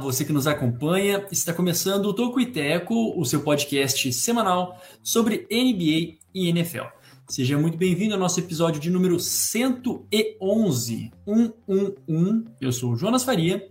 [0.00, 1.26] Você que nos acompanha.
[1.30, 6.84] Está começando o Toco e Teco, o seu podcast semanal sobre NBA e NFL.
[7.28, 12.44] Seja muito bem-vindo ao nosso episódio de número 111, 111.
[12.60, 13.68] Eu sou o Jonas Faria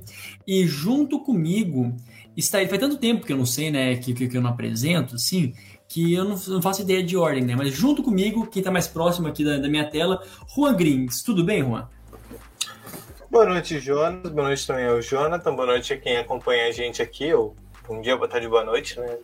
[0.47, 1.95] e junto comigo
[2.35, 2.69] está ele.
[2.69, 5.53] Faz tanto tempo que eu não sei, né, que, que, que eu não apresento, assim,
[5.87, 7.55] que eu não, não, faço ideia de ordem, né?
[7.55, 10.23] Mas junto comigo, quem está mais próximo aqui da, da minha tela,
[10.55, 11.23] Juan Grings.
[11.23, 11.87] Tudo bem, Juan?
[13.31, 14.29] Boa noite, Jonas.
[14.29, 15.55] Boa noite também ao Jonathan.
[15.55, 17.33] Boa noite a quem acompanha a gente aqui.
[17.33, 17.55] Ou
[17.87, 19.17] bom dia, boa tarde, boa noite, né?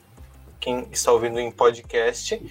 [0.61, 2.41] Quem está ouvindo em podcast.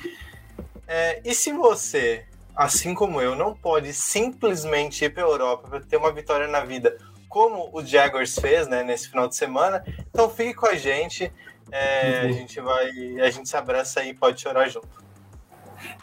[0.86, 5.80] É, e se você, assim como eu, não pode simplesmente ir para a Europa para
[5.80, 10.28] ter uma vitória na vida, como o Jaguars fez, né, nesse final de semana, então
[10.28, 11.32] fique com a gente.
[11.72, 15.05] É, a gente vai, a gente se abraça aí e pode chorar junto.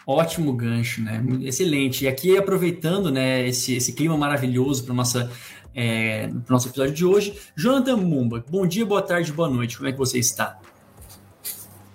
[0.06, 1.24] Ótimo gancho, né?
[1.42, 2.04] Excelente.
[2.04, 5.30] E aqui aproveitando, né, esse, esse clima maravilhoso para nossa
[5.74, 8.44] é, o nosso episódio de hoje, Jonathan Mumba.
[8.48, 9.76] Bom dia, boa tarde, boa noite.
[9.76, 10.60] Como é que você está?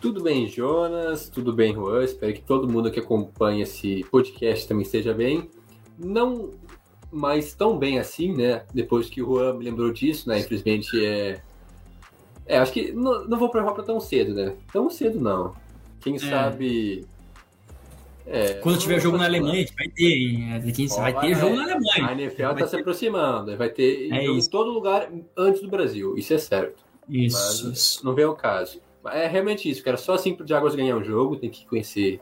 [0.02, 1.30] Tudo bem, Jonas?
[1.30, 2.04] Tudo bem, Juan?
[2.04, 5.50] Espero que todo mundo que acompanha esse podcast também esteja bem.
[5.98, 6.52] Não
[7.12, 8.64] mais tão bem assim, né?
[8.74, 10.40] Depois que o Juan me lembrou disso, né?
[10.40, 11.42] Infelizmente é.
[12.46, 14.56] É, acho que não, não vou pra Europa tão cedo, né?
[14.72, 15.54] Tão cedo não.
[16.00, 16.20] Quem é.
[16.20, 17.06] sabe
[18.32, 20.74] é, Quando tiver jogo na Alemanha, a gente vai ter, hein?
[20.76, 22.08] Quem vai, ter jogo na Alemanha.
[22.08, 26.34] A NFL está se aproximando, vai ter é em todo lugar antes do Brasil, isso
[26.34, 26.84] é certo.
[27.10, 28.06] Isso, Mas isso.
[28.06, 28.80] Não vem ao caso.
[29.08, 29.98] É realmente isso, cara.
[29.98, 32.22] Só assim pro Jaguars ganhar o jogo, tem que conhecer.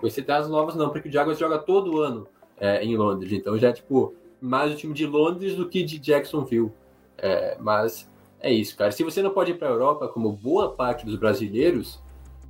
[0.00, 2.26] Conhecer dados novas, não, porque o Jaguars joga todo ano
[2.58, 3.30] é, em Londres.
[3.32, 6.72] Então já é tipo mais o time de Londres do que de Jacksonville.
[7.18, 8.10] É, mas
[8.40, 8.90] é isso, cara.
[8.90, 12.01] Se você não pode ir para a Europa, como boa parte dos brasileiros,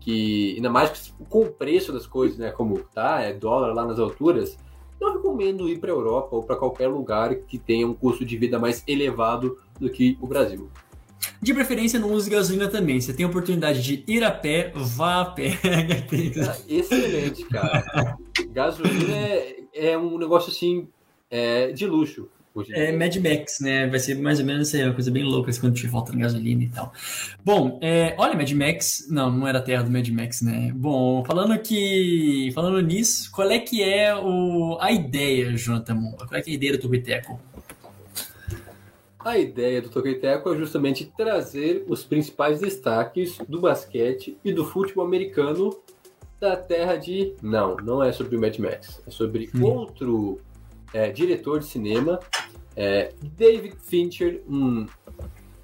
[0.04, 3.98] que ainda mais com o preço das coisas, né, como tá, é dólar lá nas
[3.98, 4.58] alturas,
[5.00, 8.36] não recomendo ir para a Europa ou para qualquer lugar que tenha um custo de
[8.36, 10.68] vida mais elevado do que o Brasil.
[11.40, 13.00] De preferência, não use gasolina também.
[13.00, 15.58] Você tem a oportunidade de ir a pé, vá a pé.
[16.48, 18.16] Ah, excelente, cara.
[18.50, 20.88] gasolina é, é, um negócio assim
[21.30, 22.28] é, de luxo.
[22.70, 23.86] É Mad Max, né?
[23.86, 26.68] Vai ser mais ou menos uma coisa bem louca assim, quando tiver faltando gasolina e
[26.68, 26.92] tal.
[27.42, 29.06] Bom, é, olha, Mad Max.
[29.10, 30.70] Não, não era a terra do Mad Max, né?
[30.74, 32.50] Bom, falando que.
[32.54, 36.26] Falando nisso, qual é que é o, a ideia, Jonathan Mumba?
[36.26, 37.40] Qual é, é a ideia do Tubiteco?
[39.24, 45.06] A ideia do Toqueteco é justamente trazer os principais destaques do basquete e do futebol
[45.06, 45.70] americano
[46.40, 47.34] da terra de.
[47.40, 49.00] Não, não é sobre o Mad Max.
[49.06, 49.64] É sobre hum.
[49.64, 50.40] outro
[50.92, 52.18] é, diretor de cinema,
[52.76, 54.86] é, David Fincher, um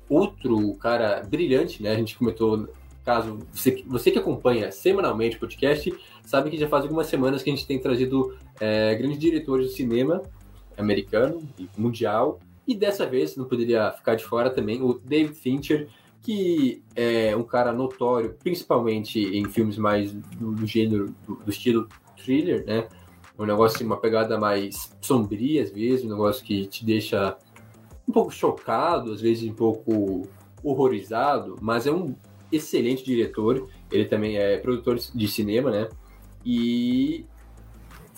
[0.09, 1.93] outro cara brilhante, né?
[1.93, 2.69] A gente comentou,
[3.05, 7.51] caso você, você que acompanha semanalmente o podcast, sabe que já faz algumas semanas que
[7.51, 10.23] a gente tem trazido é, grandes diretores de cinema
[10.77, 15.89] americano e mundial, e dessa vez não poderia ficar de fora também o David Fincher,
[16.23, 21.89] que é um cara notório, principalmente em filmes mais do, do gênero, do, do estilo
[22.17, 22.87] thriller, né?
[23.39, 27.37] Um negócio assim, uma pegada mais sombria às vezes, um negócio que te deixa
[28.07, 30.29] um pouco chocado, às vezes um pouco
[30.63, 32.15] horrorizado, mas é um
[32.51, 33.69] excelente diretor.
[33.91, 35.89] Ele também é produtor de cinema, né?
[36.45, 37.27] E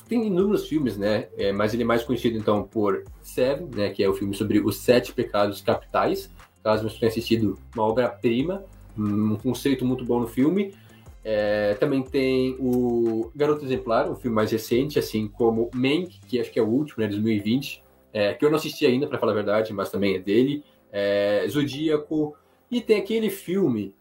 [0.09, 1.29] tem inúmeros filmes, né?
[1.37, 3.91] É, mas ele é mais conhecido então por Seven, né?
[3.91, 6.31] Que é o filme sobre os sete pecados capitais.
[6.63, 8.65] Caso você tenha assistido, uma obra-prima,
[8.97, 10.75] um conceito muito bom no filme.
[11.23, 16.51] É, também tem o Garoto Exemplar, um filme mais recente, assim como Mank, que acho
[16.51, 17.83] que é o último, né, 2020,
[18.13, 20.65] é, que eu não assisti ainda, para falar a verdade, mas também é dele.
[20.93, 22.37] É, Zodíaco.
[22.71, 23.95] E tem aquele filme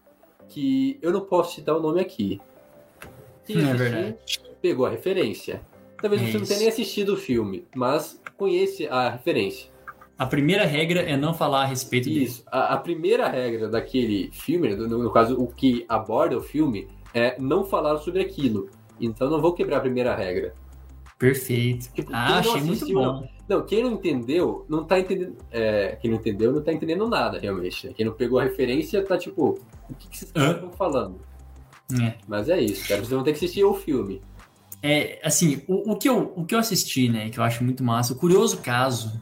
[0.48, 2.40] que eu não posso citar o nome aqui.
[3.44, 4.16] Que não é verdade.
[4.60, 5.60] Pegou a referência.
[6.00, 9.68] Talvez você não tenha nem assistido o filme, mas conhece a referência.
[10.18, 12.42] A primeira regra é não falar a respeito Isso.
[12.46, 17.36] A, a, primeira regra daquele filme, no, no, caso, o que aborda o filme, é
[17.40, 18.68] não falar sobre aquilo.
[19.00, 20.54] Então não vou quebrar a primeira regra.
[21.18, 21.92] Perfeito.
[21.92, 23.02] Tipo, ah, achei muito bom.
[23.02, 25.36] Não, não, quem não entendeu, não tá entendendo.
[25.50, 27.92] É, quem não entendeu, não tá entendendo nada, realmente.
[27.94, 29.58] Quem não pegou a referência tá tipo,
[29.88, 31.20] o que, que vocês estão falando?
[32.00, 32.14] É.
[32.26, 33.00] Mas é isso, cara.
[33.00, 34.22] Vocês vão ter que assistir o filme.
[34.82, 37.84] É, assim, o, o, que eu, o que eu assisti, né, que eu acho muito
[37.84, 39.20] massa, o curioso caso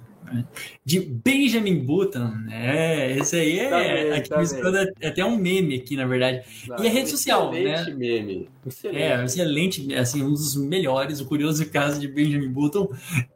[0.84, 2.32] de Benjamin Button.
[2.50, 4.36] É, esse aí é, também.
[4.36, 6.42] no Escoda é até um meme aqui, na verdade.
[6.80, 7.84] E a rede social, né?
[7.94, 8.48] meme.
[8.66, 9.02] Excelente.
[9.02, 12.88] É, excelente, assim, um dos melhores, o curioso caso de Benjamin Button.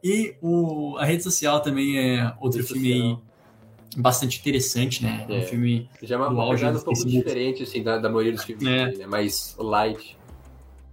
[0.03, 3.17] E o, a rede social também é outro Rede filme aí
[3.97, 5.25] bastante interessante, né?
[5.29, 5.33] É.
[5.33, 8.43] Um filme Já é uma do auge um pouco diferente, assim, da, da maioria dos
[8.43, 8.91] filmes É.
[8.97, 9.05] né?
[9.07, 10.17] Mais light.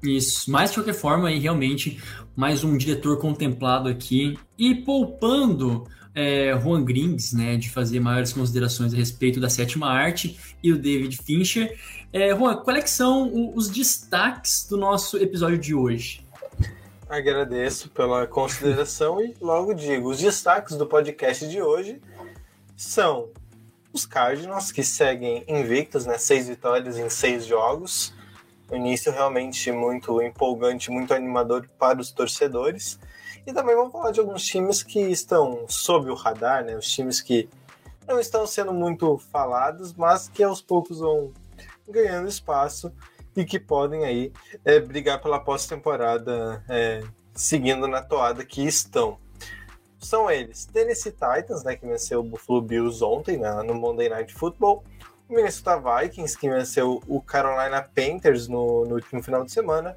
[0.02, 2.02] Isso, mas de qualquer forma, aí realmente
[2.34, 8.94] mais um diretor contemplado aqui e poupando é, Juan Grings, né, de fazer maiores considerações
[8.94, 11.78] a respeito da sétima arte e o David Fincher.
[12.12, 16.24] É, Juan, qual é são os destaques do nosso episódio de hoje?
[17.08, 22.00] Agradeço pela consideração e logo digo: os destaques do podcast de hoje
[22.76, 23.28] são
[23.92, 26.18] os Cardinals, que seguem invictos, né?
[26.18, 28.14] Seis vitórias em seis jogos.
[28.70, 32.98] Um início realmente muito empolgante, muito animador para os torcedores.
[33.46, 36.76] E também vamos falar de alguns times que estão sob o radar, né?
[36.76, 37.48] Os times que
[38.06, 41.32] não estão sendo muito falados, mas que aos poucos vão
[41.88, 42.92] ganhando espaço
[43.36, 44.32] e que podem aí
[44.64, 47.02] é, brigar pela pós-temporada é,
[47.34, 49.18] seguindo na toada que estão.
[49.98, 54.32] São eles, Tennessee Titans, né, que venceu o Buffalo Bills ontem na- no Monday Night
[54.32, 54.82] Football,
[55.30, 59.96] Minnesota Vikings, que venceu o Carolina Panthers no, no último final de semana,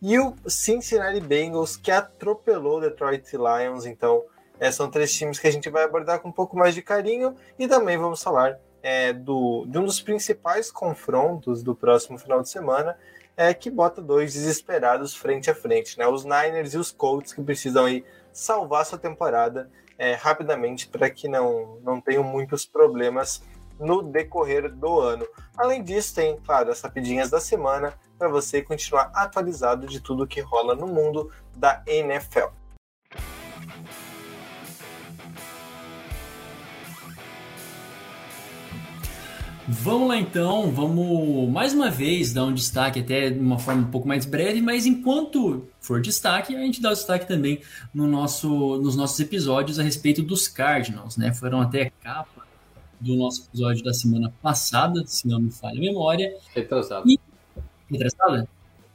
[0.00, 3.86] e o Cincinnati Bengals, que atropelou o Detroit Lions.
[3.86, 4.24] Então,
[4.58, 7.36] é, são três times que a gente vai abordar com um pouco mais de carinho
[7.58, 12.48] e também vamos falar é, do, de um dos principais confrontos do próximo final de
[12.48, 12.98] semana,
[13.36, 16.06] é, que bota dois desesperados frente a frente, né?
[16.06, 21.28] Os Niners e os Colts que precisam aí salvar sua temporada é, rapidamente para que
[21.28, 23.42] não, não tenham muitos problemas
[23.82, 25.26] no decorrer do ano.
[25.56, 30.40] Além disso, tem, claro, as rapidinhas da semana para você continuar atualizado de tudo que
[30.40, 32.46] rola no mundo da NFL.
[39.68, 43.90] Vamos lá então, vamos mais uma vez dar um destaque até de uma forma um
[43.90, 47.60] pouco mais breve, mas enquanto for destaque, a gente dá o destaque também
[47.94, 51.32] no nosso, nos nossos episódios a respeito dos Cardinals, né?
[51.32, 52.41] Foram até capa
[53.02, 57.08] do nosso episódio da semana passada, se não me falha a memória, Retrasado.
[57.10, 57.20] E-
[57.90, 58.48] retrasada,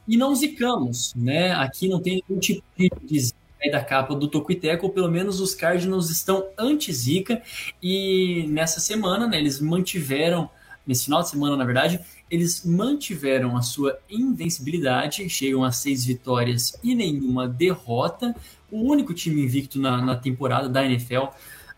[0.08, 1.52] e não zicamos, né?
[1.54, 5.42] Aqui não tem nenhum tipo de, zica aí da capa do Tocuiteco, ou pelo menos
[5.42, 7.42] os Cardinals estão anti-zica,
[7.82, 10.50] e nessa semana, né, eles mantiveram,
[10.86, 12.00] nesse final de semana, na verdade,
[12.30, 18.36] eles mantiveram a sua invencibilidade, chegam a seis vitórias e nenhuma derrota,
[18.72, 21.28] o único time invicto na, na temporada da NFL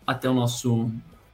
[0.06, 0.90] até o nosso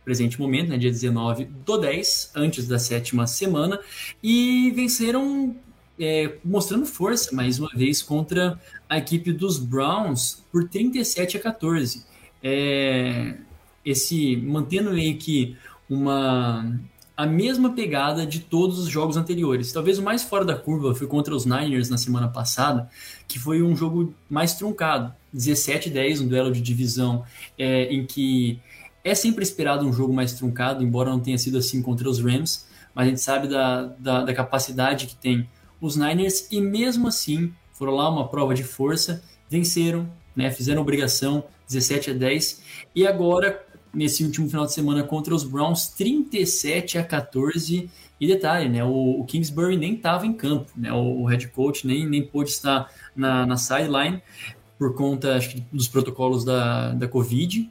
[0.07, 3.81] presente momento, né, dia 19 do 10, antes da sétima semana,
[4.23, 5.57] e venceram
[5.99, 8.59] é, mostrando força mais uma vez contra
[8.89, 12.07] a equipe dos Browns por 37 a 14.
[12.41, 13.35] É,
[13.85, 15.57] esse mantendo meio que
[15.91, 16.79] uma
[17.17, 19.73] a mesma pegada de todos os jogos anteriores.
[19.73, 22.91] Talvez o mais fora da curva foi contra os Niners na semana passada,
[23.27, 27.25] que foi um jogo mais truncado, 17-10, um duelo de divisão
[27.59, 28.61] é, em que
[29.07, 32.67] é sempre esperado um jogo mais truncado, embora não tenha sido assim contra os Rams,
[32.93, 35.49] mas a gente sabe da, da, da capacidade que tem
[35.81, 41.45] os Niners e mesmo assim foram lá uma prova de força, venceram, né, fizeram obrigação
[41.69, 42.63] 17 a 10
[42.97, 43.65] e agora
[43.95, 47.89] nesse último final de semana contra os Browns 37 a 14
[48.21, 51.87] e detalhe, né, o, o Kingsbury nem estava em campo, né, o, o head coach
[51.87, 54.21] nem, nem pôde estar na, na sideline
[54.77, 57.71] por conta acho que, dos protocolos da, da Covid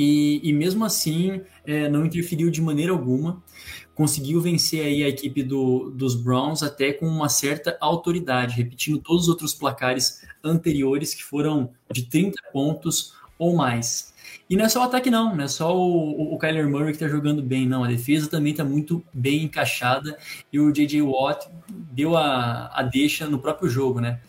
[0.00, 3.42] e, e mesmo assim é, não interferiu de maneira alguma
[3.96, 9.24] conseguiu vencer aí a equipe do, dos Browns até com uma certa autoridade, repetindo todos
[9.24, 14.14] os outros placares anteriores que foram de 30 pontos ou mais.
[14.48, 17.02] E não é só o ataque não, não é só o, o Kyler Murray que
[17.02, 17.82] está jogando bem, não.
[17.82, 20.16] A defesa também está muito bem encaixada
[20.52, 21.02] e o J.J.
[21.02, 24.20] Watt deu a, a deixa no próprio jogo, né?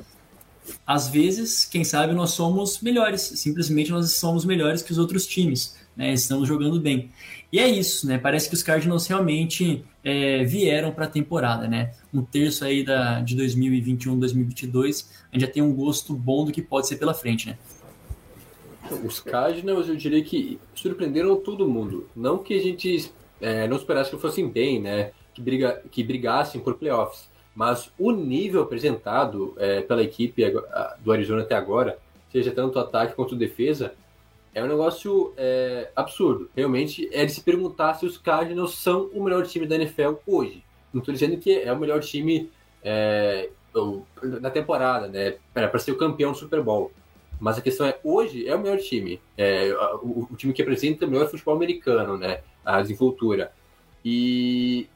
[0.85, 5.75] Às vezes, quem sabe, nós somos melhores, simplesmente nós somos melhores que os outros times,
[5.95, 6.13] né?
[6.13, 7.11] Estamos jogando bem.
[7.51, 8.17] E é isso, né?
[8.17, 11.93] Parece que os Cardinals realmente é, vieram para a temporada, né?
[12.13, 16.51] Um terço aí da, de 2021, 2022, a gente já tem um gosto bom do
[16.51, 17.57] que pode ser pela frente, né?
[19.03, 22.07] Os Cardinals, eu diria que surpreenderam todo mundo.
[22.15, 25.11] Não que a gente é, não esperasse que fossem bem, né?
[25.33, 27.28] Que, briga, que brigassem por playoffs.
[27.59, 30.41] Mas o nível apresentado é, pela equipe
[31.01, 31.99] do Arizona até agora,
[32.31, 33.93] seja tanto ataque quanto defesa,
[34.55, 36.49] é um negócio é, absurdo.
[36.55, 40.63] Realmente é de se perguntar se os Cardinals são o melhor time da NFL hoje.
[40.93, 42.49] Não estou dizendo que é o melhor time
[42.81, 43.49] é,
[44.39, 45.35] da temporada, né?
[45.53, 46.93] Para ser o campeão do Super Bowl.
[47.41, 49.19] Mas a questão é, hoje é o melhor time.
[49.37, 49.69] É,
[50.01, 52.39] o, o time que apresenta o melhor futebol americano, né?
[52.63, 53.51] A desenvoltura.
[54.05, 54.87] E,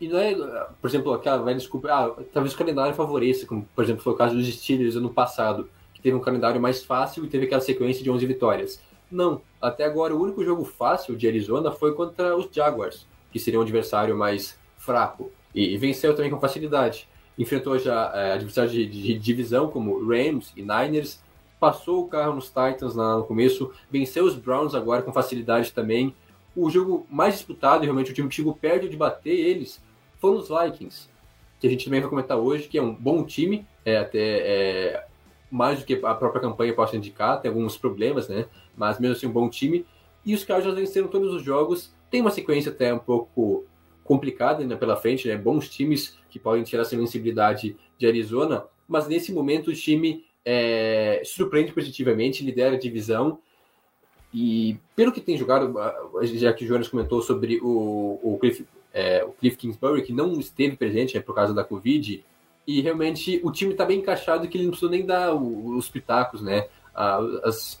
[0.00, 0.34] e não é,
[0.80, 4.16] por exemplo, aquela velha desculpa, ah, talvez o calendário favoreça, como por exemplo foi o
[4.16, 8.02] caso dos Steelers ano passado, que teve um calendário mais fácil e teve aquela sequência
[8.02, 8.82] de 11 vitórias.
[9.10, 13.58] Não, até agora o único jogo fácil de Arizona foi contra os Jaguars, que seria
[13.58, 17.08] um adversário mais fraco, e, e venceu também com facilidade.
[17.38, 21.20] Enfrentou já é, adversários de, de, de divisão como Rams e Niners,
[21.58, 26.14] passou o carro nos Titans lá no começo, venceu os Browns agora com facilidade também.
[26.54, 29.80] O jogo mais disputado, e realmente o time que chegou perto de bater eles,
[30.18, 31.08] foram os Vikings,
[31.60, 35.06] que a gente também vai comentar hoje, que é um bom time, é até é,
[35.50, 38.46] mais do que a própria campanha possa indicar, tem alguns problemas, né?
[38.76, 39.86] Mas mesmo assim, um bom time.
[40.24, 43.64] E os Cardinals venceram todos os jogos, tem uma sequência até um pouco
[44.02, 45.36] complicada né, pela frente, né?
[45.36, 51.22] Bons times que podem tirar a sensibilidade de Arizona, mas nesse momento o time é,
[51.24, 53.38] surpreende positivamente, lidera a divisão.
[54.32, 55.74] E pelo que tem jogado,
[56.22, 58.66] já que o Jonas comentou sobre o, o, Cliff,
[58.96, 62.24] é, o Cliff Kingsbury, que não esteve presente né, por causa da Covid,
[62.66, 66.40] e realmente o time está bem encaixado que ele não precisou nem dar os pitacos,
[66.40, 66.66] né?
[66.94, 67.78] As,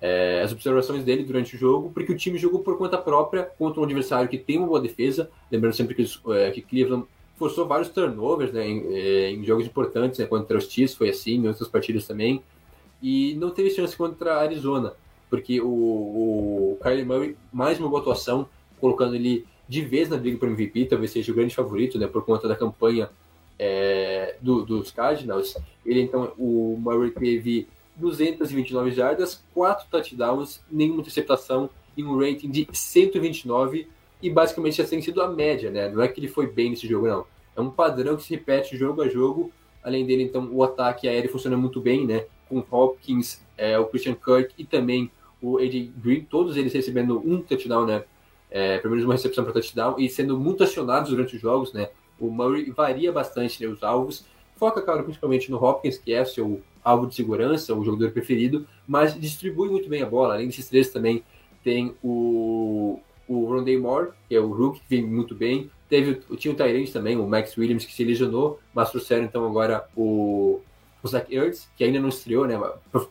[0.00, 3.82] é, as observações dele durante o jogo, porque o time jogou por conta própria contra
[3.82, 5.30] um adversário que tem uma boa defesa.
[5.52, 7.04] Lembrando sempre que, é, que Cleveland
[7.36, 11.34] forçou vários turnovers né, em, é, em, jogos importantes, né, contra os Chiefs foi assim,
[11.34, 12.42] em outras partidas também,
[13.02, 14.94] e não teve chance contra a Arizona,
[15.28, 18.48] porque o, o Murray, mais uma boa atuação,
[18.80, 22.24] colocando ele de vez na briga para MVP, talvez seja o grande favorito, né, por
[22.24, 23.10] conta da campanha
[23.58, 25.56] é, do, dos Cardinals.
[25.84, 32.68] Ele então, o Murray teve 229 jardas, 4 touchdowns, nenhuma interceptação e um rating de
[32.72, 33.88] 129
[34.22, 35.88] e basicamente essa tem sido a média, né?
[35.88, 37.26] Não é que ele foi bem nesse jogo, não.
[37.54, 39.50] É um padrão que se repete jogo a jogo.
[39.82, 42.24] Além dele, então, o ataque aéreo funciona muito bem, né?
[42.48, 47.40] Com Hopkins, é, o Christian Kirk e também o AJ Green, todos eles recebendo um
[47.40, 48.04] touchdown, né?
[48.50, 51.88] É, pelo menos uma recepção para touchdown e sendo muito acionados durante os jogos, né?
[52.18, 54.24] O Murray varia bastante né, os alvos,
[54.56, 59.18] foca, claro, principalmente no Hopkins, que é seu alvo de segurança, o jogador preferido, mas
[59.18, 60.34] distribui muito bem a bola.
[60.34, 61.22] Além desses três, também
[61.62, 65.70] tem o, o Rondé Moore, que é o Rook, que vem muito bem.
[65.88, 69.88] Teve, tinha o Tyrande também, o Max Williams, que se lesionou, mas trouxeram então agora
[69.96, 70.60] o,
[71.06, 72.58] o Zach Ertz, que ainda não estreou, né?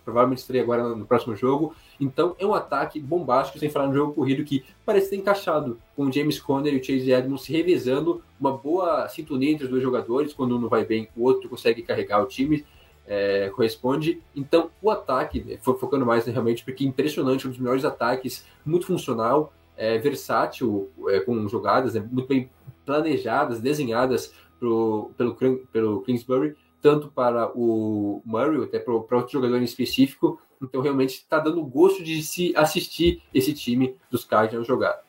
[0.04, 1.74] Provavelmente estreia agora no próximo jogo.
[2.00, 6.04] Então é um ataque bombástico, sem falar no jogo corrido, que parece ter encaixado com
[6.04, 9.82] o James Conner e o Chase Edmonds se revezando, uma boa sintonia entre os dois
[9.82, 10.34] jogadores.
[10.34, 12.66] Quando um não vai bem, o outro consegue carregar o time.
[13.08, 14.20] É, corresponde.
[14.36, 18.44] Então, o ataque, né, focando mais né, realmente, porque é impressionante, um dos melhores ataques,
[18.66, 22.50] muito funcional, é, versátil, é, com jogadas né, muito bem
[22.84, 25.36] planejadas, desenhadas pro, pelo,
[25.72, 30.40] pelo Kingsbury, tanto para o Murray, até para outro jogador em específico.
[30.62, 35.02] Então, realmente está dando gosto de se assistir esse time dos Cardinals jogar.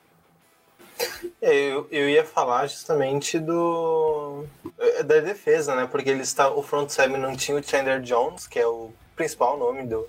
[1.43, 4.47] É, eu, eu ia falar justamente do
[4.79, 5.87] é, da defesa, né?
[5.87, 9.59] Porque ele está, o front seven não tinha o Chandler Jones, que é o principal
[9.59, 10.09] nome do,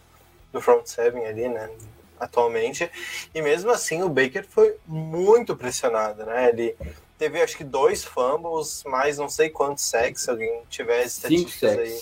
[0.54, 1.70] do front seven ali, né?
[2.18, 2.90] atualmente.
[3.36, 6.50] E mesmo assim, o Baker foi muito pressionado, né?
[6.50, 6.76] Ele
[7.18, 12.02] teve acho que dois fumbles, mais não sei quantos sacks, se alguém tiver estatísticas aí.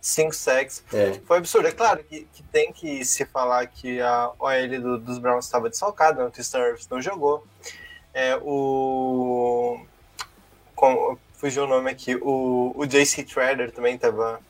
[0.00, 0.84] Cinco sacks.
[0.92, 1.14] É.
[1.26, 1.66] Foi absurdo.
[1.66, 5.68] É claro que, que, tem que se falar que a OL do, dos Browns estava
[5.68, 6.28] desfalcada, né?
[6.28, 7.44] o Tristan Irvis não jogou.
[8.14, 9.84] É, o.
[10.76, 12.14] Com, fugiu o nome aqui.
[12.16, 14.40] O, o JC Trader também estava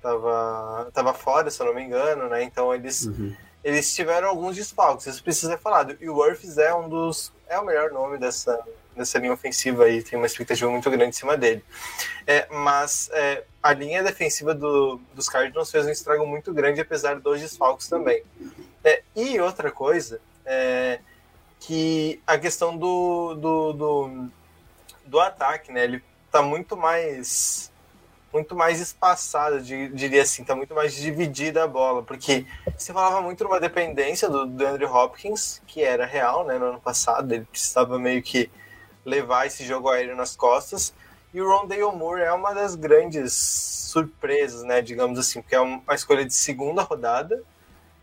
[0.00, 2.44] tava, tava fora, se eu não me engano, né?
[2.44, 3.06] Então eles.
[3.06, 5.96] Uhum eles tiveram alguns desfalques, isso precisa ser falado.
[6.00, 7.32] E o Worths é um dos.
[7.46, 8.58] é o melhor nome dessa,
[9.00, 11.64] dessa linha ofensiva aí, tem uma expectativa muito grande em cima dele.
[12.26, 17.18] É, mas é, a linha defensiva do, dos Cardinals fez um estrago muito grande, apesar
[17.18, 18.22] dos desfalques também.
[18.84, 21.00] É, e outra coisa, é,
[21.58, 24.28] que a questão do, do, do,
[25.06, 25.84] do ataque, né?
[25.84, 27.70] Ele tá muito mais
[28.32, 32.46] muito mais espaçada, diria assim, tá muito mais dividida a bola, porque
[32.78, 36.80] você falava muito numa dependência do, do Andrew Hopkins, que era real, né, no ano
[36.80, 38.48] passado, ele precisava meio que
[39.04, 40.92] levar esse jogo aéreo nas costas,
[41.32, 45.94] e o Rondale Moore é uma das grandes surpresas, né, digamos assim, porque é uma
[45.94, 47.42] escolha de segunda rodada,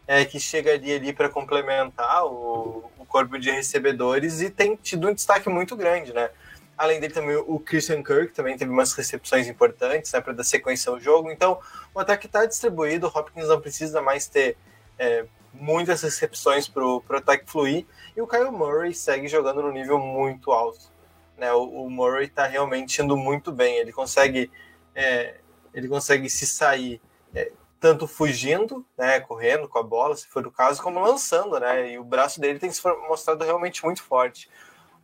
[0.07, 5.13] é, que chegaria ali para complementar o, o corpo de recebedores e tem tido um
[5.13, 6.29] destaque muito grande, né,
[6.77, 10.91] Além dele também o Christian Kirk também teve umas recepções importantes né, para dar sequência
[10.91, 11.31] ao jogo.
[11.31, 11.59] Então
[11.93, 14.55] o ataque está distribuído, o Hopkins não precisa mais ter
[14.99, 17.83] é, muitas recepções para o ataque fluir.
[18.17, 20.91] E o Kyle Murray segue jogando no nível muito alto.
[21.38, 21.53] Né?
[21.53, 23.75] O, o Murray está realmente indo muito bem.
[23.77, 24.51] Ele consegue,
[24.95, 25.36] é,
[25.71, 27.00] ele consegue se sair
[27.36, 31.91] é, tanto fugindo, né, correndo com a bola, se for o caso, como lançando, né?
[31.91, 34.50] E o braço dele tem se mostrado realmente muito forte.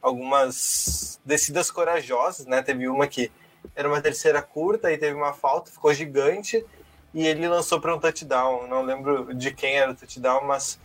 [0.02, 2.64] Algumas descidas corajosas, né?
[2.64, 3.32] Teve uma que
[3.76, 6.66] era uma terceira curta e teve uma falta, ficou gigante
[7.14, 8.66] e ele lançou para um touchdown.
[8.68, 10.80] Não lembro de quem era o touchdown, mas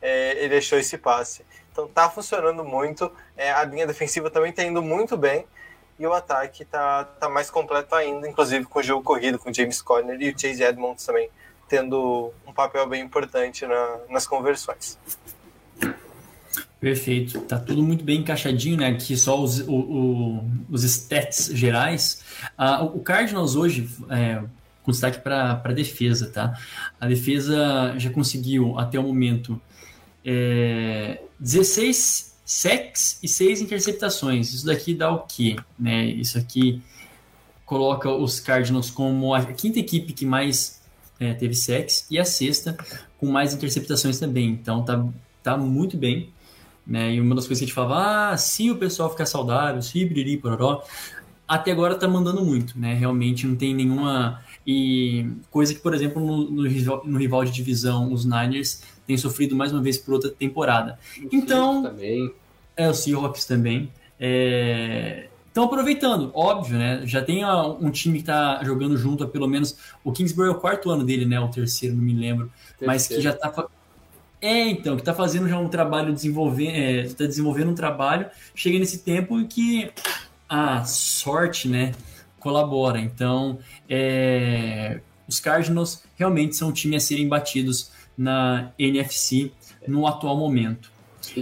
[0.00, 1.44] é, ele achou esse passe.
[1.74, 3.10] Então tá funcionando muito.
[3.36, 5.44] É, a linha defensiva também está indo muito bem.
[5.98, 9.54] E o ataque tá, tá mais completo ainda, inclusive com o jogo corrido, com o
[9.54, 11.28] James Conner e o Chase Edmonds também
[11.68, 14.98] tendo um papel bem importante na, nas conversões.
[16.78, 18.88] Perfeito, tá tudo muito bem encaixadinho, né?
[18.88, 22.22] Aqui só os, o, o, os stats gerais.
[22.58, 24.42] Ah, o Cardinals hoje, é,
[24.82, 26.58] com destaque para a defesa, tá?
[27.00, 29.60] A defesa já conseguiu, até o momento,
[30.24, 34.52] é, 16 sacks e 6 interceptações.
[34.52, 35.56] Isso daqui dá o quê?
[35.78, 36.06] Né?
[36.06, 36.82] Isso aqui
[37.66, 40.82] coloca os Cardinals como a quinta equipe que mais
[41.20, 42.76] é, teve sacks e a sexta
[43.18, 44.48] com mais interceptações também.
[44.48, 45.06] Então tá,
[45.42, 46.30] tá muito bem.
[46.86, 47.14] Né?
[47.14, 50.02] E uma das coisas que a gente falava, ah, se o pessoal ficar saudável, se
[50.04, 50.82] biriri, pororó,
[51.46, 52.94] até agora tá mandando muito, né?
[52.94, 54.42] Realmente não tem nenhuma.
[54.66, 59.16] E coisa que, por exemplo, no, no, rival, no rival de divisão, os Niners têm
[59.16, 60.98] sofrido mais uma vez por outra temporada.
[61.22, 61.82] O então.
[61.82, 62.32] Também.
[62.76, 63.90] É, o Seahawks também.
[64.18, 67.02] É, Estão aproveitando, óbvio, né?
[67.04, 69.76] Já tem um time que tá jogando junto há pelo menos.
[70.02, 71.38] O Kingsbury é o quarto ano dele, né?
[71.38, 72.50] O terceiro, não me lembro.
[72.70, 72.86] Terceiro.
[72.86, 73.68] Mas que já tá.
[74.42, 78.80] É, então, que tá fazendo já um trabalho, desenvolver, é, tá desenvolvendo um trabalho, chega
[78.80, 79.92] nesse tempo em que
[80.48, 81.92] a sorte, né,
[82.40, 82.98] colabora.
[82.98, 89.52] Então, é, os Cardinals realmente são um time a serem batidos na NFC
[89.86, 90.92] no atual momento.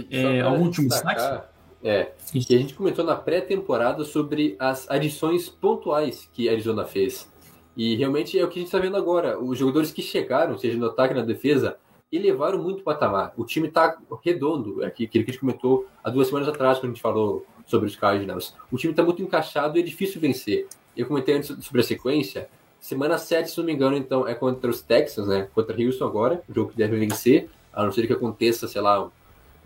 [0.09, 1.47] É, algum último destaque?
[1.83, 7.29] É, que a gente comentou na pré-temporada sobre as adições pontuais que a Arizona fez.
[7.75, 9.37] E realmente é o que a gente está vendo agora.
[9.37, 11.77] Os jogadores que chegaram, seja no ataque na defesa,
[12.11, 13.33] elevaram muito o patamar.
[13.35, 16.91] O time está redondo, é aquilo que a gente comentou há duas semanas atrás, quando
[16.91, 18.55] a gente falou sobre os Cardinals.
[18.71, 20.67] O time está muito encaixado e é difícil vencer.
[20.95, 22.47] Eu comentei antes sobre a sequência.
[22.83, 25.47] Semana 7, se não me engano, então, é contra os Texans, né?
[25.55, 29.09] Contra Houston agora, o jogo que deve vencer, a não ser que aconteça, sei lá,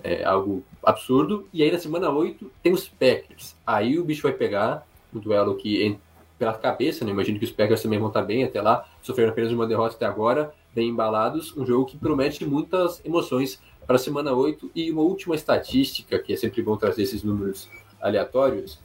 [0.04, 1.50] é, algo absurdo.
[1.52, 3.56] E aí na semana 8 tem os Packers.
[3.66, 5.98] Aí o bicho vai pegar um duelo que
[6.38, 7.10] pela cabeça, né?
[7.10, 10.06] Imagino que os Packers também vão estar bem até lá, sofreram apenas uma derrota até
[10.06, 11.58] agora, bem embalados.
[11.58, 14.70] Um jogo que promete muitas emoções para a semana 8.
[14.76, 17.68] E uma última estatística, que é sempre bom trazer esses números
[18.00, 18.80] aleatórios.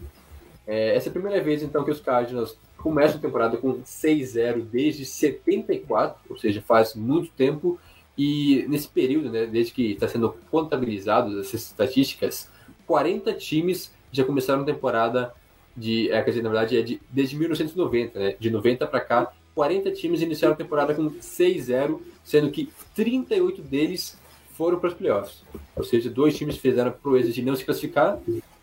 [0.66, 4.62] É, essa é a primeira vez então que os Cardinals começam a temporada com 6-0
[4.62, 7.78] desde 74, ou seja, faz muito tempo.
[8.16, 12.50] E nesse período, né, desde que está sendo contabilizado essas estatísticas,
[12.86, 15.32] 40 times já começaram a temporada
[15.76, 19.32] de, é, quer dizer, na verdade é de, desde 1990, né, de 90 para cá,
[19.54, 24.18] 40 times iniciaram a temporada com 6-0, sendo que 38 deles
[24.52, 25.42] foram para os playoffs.
[25.74, 28.18] Ou seja, dois times fizeram proeza de não se classificar.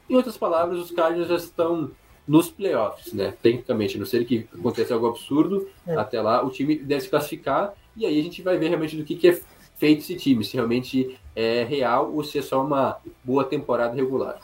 [0.09, 1.91] Em outras palavras, os Cardinals já estão
[2.27, 3.33] nos playoffs, né?
[3.41, 5.95] Tecnicamente, a não ser que aconteça algo absurdo, é.
[5.95, 9.03] até lá o time deve se classificar e aí a gente vai ver realmente do
[9.03, 9.41] que, que é
[9.77, 14.39] feito esse time, se realmente é real ou se é só uma boa temporada regular.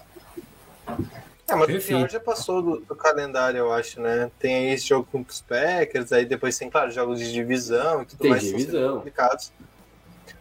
[1.48, 1.84] É, mas Perfeito.
[1.84, 4.32] o pior já passou do, do, calendário, eu acho, né?
[4.40, 8.06] Tem aí esse jogo com os Packers, aí depois tem, claro, jogos de divisão e
[8.06, 8.96] tudo tem mais divisão.
[8.96, 9.52] complicados.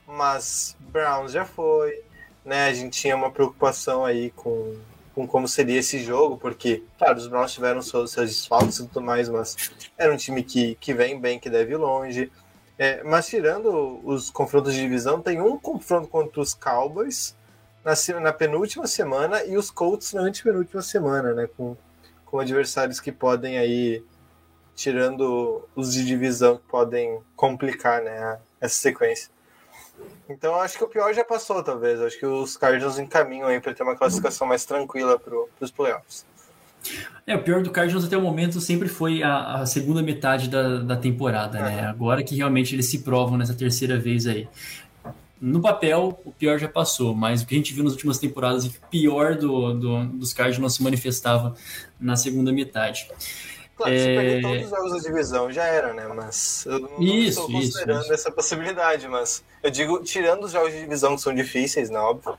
[0.07, 2.01] Mas Browns já foi,
[2.43, 2.69] né?
[2.69, 4.75] A gente tinha uma preocupação aí com,
[5.15, 9.01] com como seria esse jogo, porque, claro, os Browns tiveram seus, seus desfalques e tudo
[9.01, 9.57] mais, mas
[9.97, 12.31] era um time que, que vem bem, que deve ir longe.
[12.77, 17.37] É, mas tirando os confrontos de divisão, tem um confronto contra os Cowboys
[17.85, 21.49] na, na penúltima semana e os Colts na antepenúltima semana, né?
[21.57, 21.77] Com,
[22.25, 24.05] com adversários que podem aí,
[24.75, 29.34] tirando os de divisão, que podem complicar né, essa sequência.
[30.29, 32.01] Então acho que o pior já passou, talvez.
[32.01, 36.25] Acho que os Cardinals encaminham aí para ter uma classificação mais tranquila para os playoffs.
[37.27, 40.81] É, o pior do Cardinals até o momento sempre foi a, a segunda metade da,
[40.81, 41.87] da temporada, né?
[41.87, 44.47] Agora que realmente eles se provam nessa terceira vez aí.
[45.41, 48.65] No papel, o pior já passou, mas o que a gente viu nas últimas temporadas
[48.65, 51.55] é que o pior do, do, dos Cardinals se manifestava
[51.99, 53.09] na segunda metade.
[53.77, 53.99] Claro, é...
[53.99, 56.07] se perder todos os jogos da divisão já era, né?
[56.09, 60.73] Mas eu não isso, estou considerando isso, essa possibilidade, mas eu digo, tirando os jogos
[60.73, 61.99] de divisão que são difíceis, né?
[61.99, 62.39] Óbvio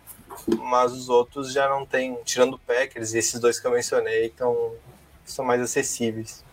[0.59, 4.25] mas os outros já não tem, tirando o Packers e esses dois que eu mencionei,
[4.25, 4.73] então
[5.25, 6.43] são mais acessíveis.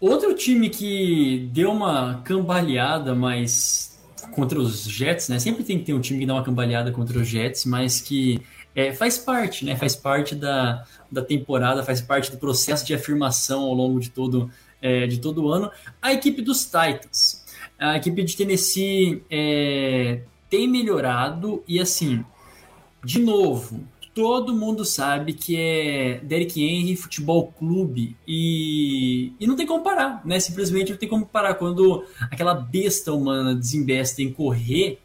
[0.00, 3.98] Outro time que deu uma cambaleada, mas
[4.32, 5.38] contra os Jets, né?
[5.38, 8.40] Sempre tem que ter um time que dá uma cambaleada contra os Jets, mas que
[8.76, 9.74] é, faz parte, né?
[9.74, 14.50] Faz parte da, da temporada, faz parte do processo de afirmação ao longo de todo,
[14.82, 15.70] é, de todo o ano.
[16.02, 17.42] A equipe dos Titans.
[17.78, 22.22] a equipe de Tennessee é, tem melhorado e assim,
[23.02, 23.80] de novo,
[24.14, 30.20] todo mundo sabe que é Derek Henry Futebol Clube e, e não tem como parar,
[30.22, 30.38] né?
[30.38, 35.00] Simplesmente não tem como parar quando aquela besta humana desembesta em correr.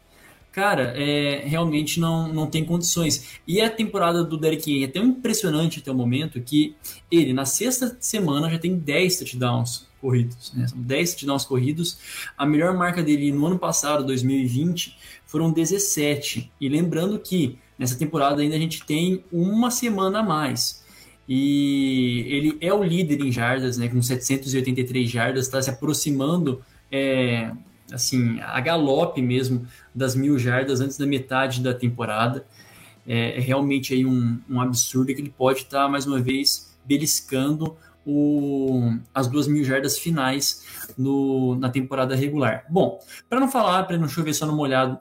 [0.52, 3.40] Cara, é, realmente não, não tem condições.
[3.48, 6.76] E a temporada do Derek Henry é tão impressionante até o momento que
[7.10, 10.52] ele, na sexta semana, já tem 10 touchdowns corridos.
[10.52, 10.68] Né?
[10.68, 11.98] São 10 touchdowns corridos.
[12.36, 16.52] A melhor marca dele no ano passado, 2020, foram 17.
[16.60, 20.84] E lembrando que Nessa temporada ainda a gente tem uma semana a mais.
[21.28, 26.62] E ele é o líder em jardas, né, com 783 jardas, está se aproximando,
[26.92, 27.50] é,
[27.92, 32.46] assim, a galope mesmo das mil jardas antes da metade da temporada.
[33.06, 36.76] É, é realmente aí um, um absurdo que ele pode estar, tá, mais uma vez,
[36.84, 37.76] beliscando
[38.06, 40.64] o, as duas mil jardas finais
[40.96, 42.64] no, na temporada regular.
[42.68, 44.98] Bom, para não falar, para não chover só no molhado,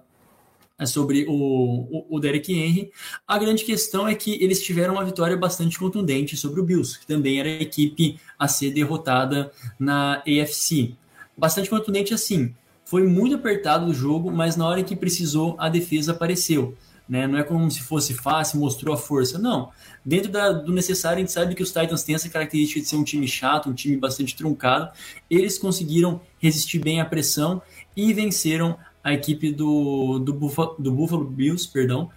[0.82, 2.92] é sobre o, o, o, Derek Henry.
[3.28, 7.06] A grande questão é que eles tiveram uma vitória bastante contundente sobre o Bills, que
[7.06, 10.96] também era a equipe a ser derrotada na AFC.
[11.38, 12.56] Bastante contundente assim.
[12.92, 16.76] Foi muito apertado o jogo, mas na hora que precisou, a defesa apareceu.
[17.08, 17.26] Né?
[17.26, 19.40] Não é como se fosse fácil, mostrou a força.
[19.40, 19.70] Não.
[20.04, 22.98] Dentro da, do necessário, a gente sabe que os Titans têm essa característica de ser
[22.98, 24.92] um time chato, um time bastante truncado.
[25.30, 27.62] Eles conseguiram resistir bem à pressão
[27.96, 32.10] e venceram a equipe do, do, Buffalo, do Buffalo Bills, perdão,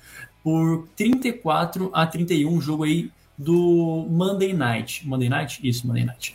[0.43, 5.07] por 34 a 31, jogo aí do Monday Night.
[5.07, 5.61] Monday Night?
[5.63, 6.35] Isso, Monday Night.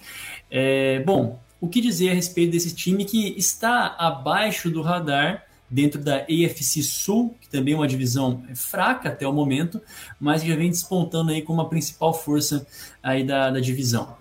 [0.50, 6.02] É, bom, o que dizer a respeito desse time que está abaixo do radar dentro
[6.02, 9.80] da AFC Sul, que também é uma divisão fraca até o momento,
[10.20, 12.66] mas que já vem despontando aí como a principal força
[13.04, 14.18] aí da, da divisão.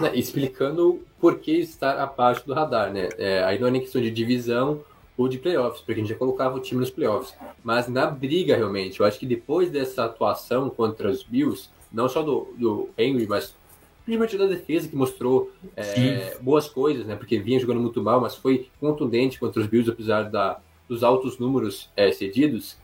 [0.00, 3.08] Né, explicando por que estar abaixo do radar, né?
[3.18, 4.82] É, aí não é nem questão de divisão,
[5.20, 7.34] ou de playoffs, porque a gente já colocava o time nos playoffs.
[7.62, 12.22] Mas na briga, realmente, eu acho que depois dessa atuação contra os Bills, não só
[12.22, 13.54] do, do Henry, mas
[14.04, 17.16] principalmente da defesa, que mostrou é, boas coisas, né?
[17.16, 21.38] Porque vinha jogando muito mal, mas foi contundente contra os Bills, apesar da, dos altos
[21.38, 22.76] números é, cedidos.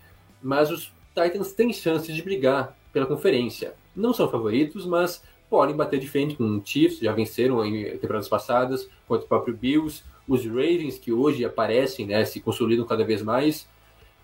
[0.43, 3.75] Mas os Titans têm chances de brigar pela conferência.
[3.95, 8.29] Não são favoritos, mas podem bater de frente com o Chiefs, já venceram em temporadas
[8.29, 13.23] passadas, contra o próprio Bills os Ravens que hoje aparecem, né, se consolidam cada vez
[13.23, 13.69] mais.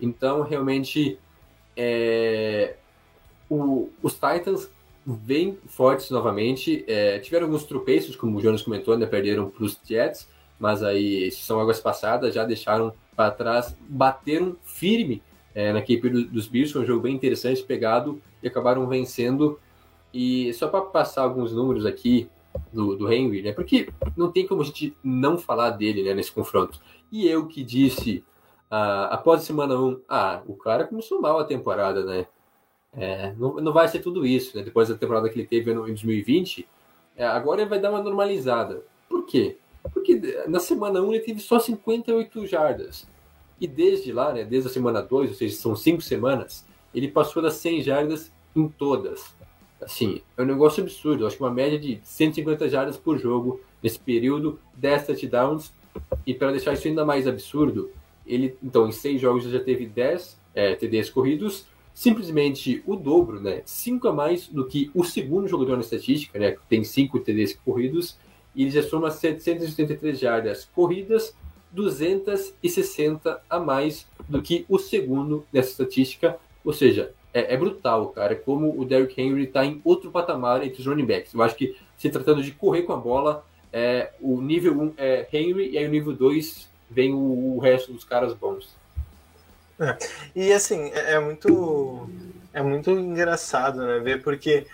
[0.01, 1.19] Então, realmente,
[1.77, 2.75] é,
[3.49, 4.69] o, os Titans
[5.07, 6.85] vêm fortes novamente.
[6.87, 11.31] É, tiveram alguns tropeços, como o Jonas comentou, né, perderam para os Jets, mas aí
[11.31, 15.23] são águas passadas, já deixaram para trás, bateram firme
[15.55, 19.59] é, na equipe do, dos Bills, foi um jogo bem interessante, pegado, e acabaram vencendo.
[20.15, 22.29] E só para passar alguns números aqui,
[22.73, 23.53] do, do Henry, né?
[23.53, 26.81] Porque não tem como a gente não falar dele né, nesse confronto.
[27.11, 28.25] E eu que disse
[28.71, 32.27] ah, após a semana 1, ah, o cara começou mal a temporada, né?
[32.97, 34.63] É, não, não vai ser tudo isso, né?
[34.63, 36.69] Depois da temporada que ele teve em 2020,
[37.17, 38.83] é, agora ele vai dar uma normalizada.
[39.09, 39.57] Por quê?
[39.93, 43.07] Porque na semana 1 ele teve só 58 jardas.
[43.61, 47.43] E desde lá, né, desde a semana 2, ou seja, são 5 semanas, ele passou
[47.43, 49.35] das 100 jardas em todas.
[49.81, 51.23] Assim, é um negócio absurdo.
[51.23, 55.73] Eu acho que uma média de 150 jardas por jogo nesse período, 10 touchdowns.
[56.27, 57.91] E para deixar isso ainda mais absurdo,
[58.27, 63.63] ele, então, em seis jogos já teve 10 é, TDs corridos, simplesmente o dobro, né?
[63.65, 66.57] 5 a mais do que o segundo jogador na estatística, né?
[66.69, 68.17] Tem 5 TDs corridos,
[68.55, 71.35] e ele já soma 783 jardas corridas,
[71.71, 78.37] 260 a mais do que o segundo nessa estatística, ou seja, é, é, brutal, cara.
[78.37, 81.33] Como o Derrick Henry está em outro patamar entre os running backs.
[81.33, 84.93] Eu acho que, se tratando de correr com a bola, é, o nível 1 um
[84.99, 88.77] é Henry e aí o nível 2 vem o, o, resto dos caras bons.
[89.81, 89.97] É.
[90.35, 92.09] E assim, é, é, muito
[92.53, 93.99] é muito engraçado, né?
[93.99, 94.67] Ver porque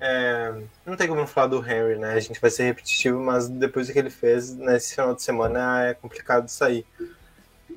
[0.00, 0.52] é,
[0.84, 2.12] não tem como falar do Henry, né?
[2.12, 5.86] A gente vai ser repetitivo, mas depois do que ele fez nesse final de semana
[5.86, 6.86] é complicado sair.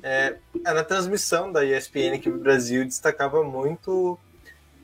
[0.02, 4.18] É, é, na transmissão da ESPN aqui no Brasil destacava muito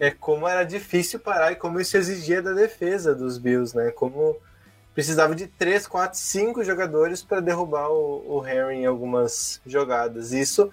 [0.00, 3.90] é, como era difícil parar e como isso exigia da defesa dos Bills, né?
[3.90, 4.36] Como
[4.94, 10.32] precisava de 3, 4, 5 jogadores para derrubar o, o em algumas jogadas.
[10.32, 10.70] Isso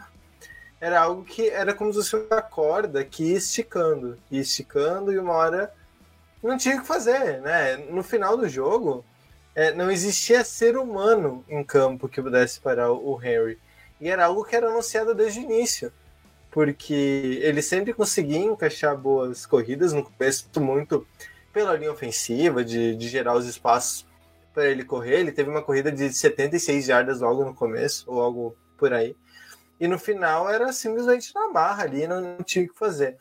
[0.82, 5.20] era algo que era como se fosse uma corda que ia esticando, ia esticando e
[5.20, 5.72] uma hora
[6.42, 7.78] não tinha o que fazer, né?
[7.78, 9.06] No final do jogo,
[9.54, 13.60] é, não existia ser humano em campo que pudesse parar o Harry.
[14.00, 15.94] E era algo que era anunciado desde o início.
[16.50, 21.08] Porque ele sempre conseguia encaixar boas corridas, no começo muito
[21.54, 24.06] pela linha ofensiva, de, de gerar os espaços
[24.54, 25.20] para ele correr.
[25.20, 29.16] Ele teve uma corrida de 76 jardas logo no começo, ou algo por aí.
[29.82, 33.18] E no final era simplesmente na barra ali, não, não tinha o que fazer.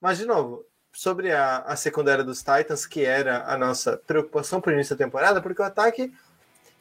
[0.00, 4.72] Mas, de novo, sobre a, a secundária dos Titans, que era a nossa preocupação para
[4.72, 6.12] o início da temporada, porque o ataque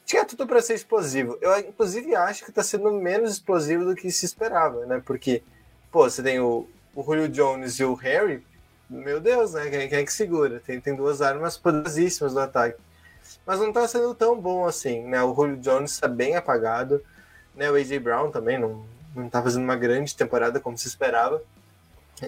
[0.04, 1.38] tinha tudo para ser explosivo.
[1.42, 5.00] Eu, inclusive, acho que está sendo menos explosivo do que se esperava, né?
[5.06, 5.44] Porque,
[5.92, 8.44] pô, você tem o, o Julio Jones e o Harry,
[8.90, 9.70] meu Deus, né?
[9.70, 10.60] Quem, quem é que segura?
[10.60, 12.80] Tem, tem duas armas poderosíssimas no ataque.
[13.46, 15.22] Mas não está sendo tão bom assim, né?
[15.22, 17.00] O Julio Jones está bem apagado,
[17.54, 17.70] né?
[17.70, 18.84] O AJ Brown também não,
[19.16, 21.42] não tá fazendo uma grande temporada como se esperava.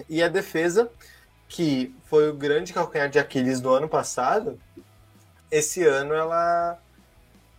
[0.08, 0.90] E a defesa,
[1.48, 4.58] que foi o grande calcanhar de Aquiles do ano passado,
[5.50, 6.78] esse ano ela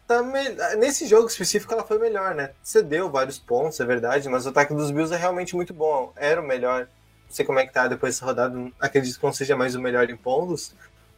[0.08, 0.50] tá me...
[0.78, 2.52] nesse jogo específico ela foi melhor, né?
[2.63, 6.13] Cedeu vários pontos, é verdade, mas o ataque dos Bills é realmente muito bom.
[6.16, 6.88] Era o melhor.
[7.28, 9.82] Não sei como é que tá depois dessa rodada, acredito que não seja mais o
[9.82, 10.74] melhor em pontos,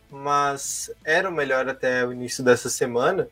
[0.10, 3.28] mas era o melhor até o início dessa semana.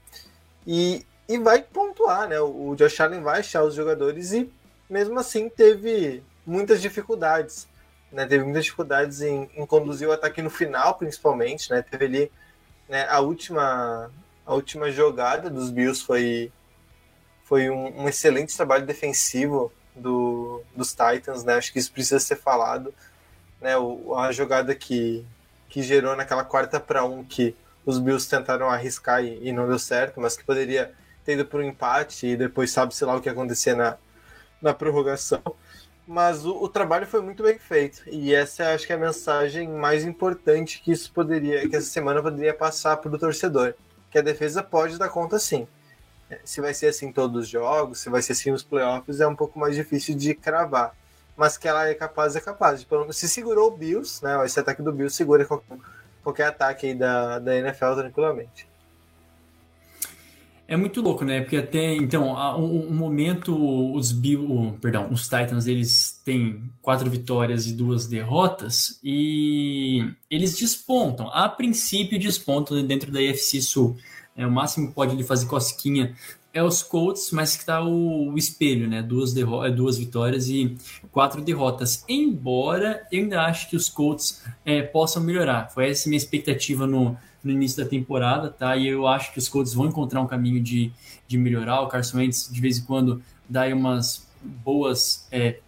[0.65, 2.39] E, e vai pontuar, né?
[2.39, 4.51] O Josh Allen vai achar os jogadores e
[4.89, 7.67] mesmo assim teve muitas dificuldades.
[8.11, 11.69] Né, teve muitas dificuldades em, em, conduzir o ataque no final, principalmente.
[11.69, 12.31] Né, teve ali
[12.87, 14.09] né, a última
[14.45, 16.51] a última jogada dos Bills foi
[17.43, 21.43] foi um, um excelente trabalho defensivo do, dos Titans.
[21.43, 22.93] Né, acho que isso precisa ser falado.
[23.59, 25.25] Né, o, a jogada que,
[25.67, 29.79] que gerou naquela quarta para um que os Bills tentaram arriscar e, e, não deu
[29.79, 30.93] certo, mas que poderia
[31.25, 33.97] ter ido para um empate e depois sabe-se lá o que acontecer na,
[34.61, 35.41] na prorrogação.
[36.07, 38.01] Mas o, o, trabalho foi muito bem feito.
[38.09, 42.21] E essa acho que é a mensagem mais importante que isso poderia, que essa semana
[42.21, 43.73] poderia passar para o torcedor.
[44.09, 45.67] Que a defesa pode dar conta sim.
[46.45, 49.35] Se vai ser assim todos os jogos, se vai ser assim nos playoffs, é um
[49.35, 50.95] pouco mais difícil de cravar.
[51.35, 52.85] Mas que ela é capaz, é capaz.
[53.11, 54.43] Se segurou o Bills, né?
[54.45, 55.77] Esse ataque do Bills segura qualquer,
[56.23, 58.67] qualquer ataque da, da NFL tranquilamente.
[60.67, 61.39] É muito louco, né?
[61.39, 63.55] Porque até então, um, momento,
[63.95, 71.29] os Bill, perdão, os Titans, eles têm quatro vitórias e duas derrotas e eles despontam.
[71.29, 73.95] A princípio, despontam dentro da AFC Sul.
[74.35, 76.13] É, o máximo que pode ele fazer cosquinha
[76.53, 79.01] é os Colts, mas que está o, o, espelho, né?
[79.01, 80.75] Duas, é, duas vitórias e
[81.11, 82.03] quatro derrotas.
[82.09, 85.69] Embora eu ainda acho que os Colts é, possam melhorar.
[85.69, 88.75] Foi essa minha expectativa no, no início da temporada, tá?
[88.75, 90.91] E eu acho que os Colts vão encontrar um caminho de,
[91.27, 91.81] de melhorar.
[91.81, 95.59] O Carson Wentz, de vez em quando, dá aí umas boas é,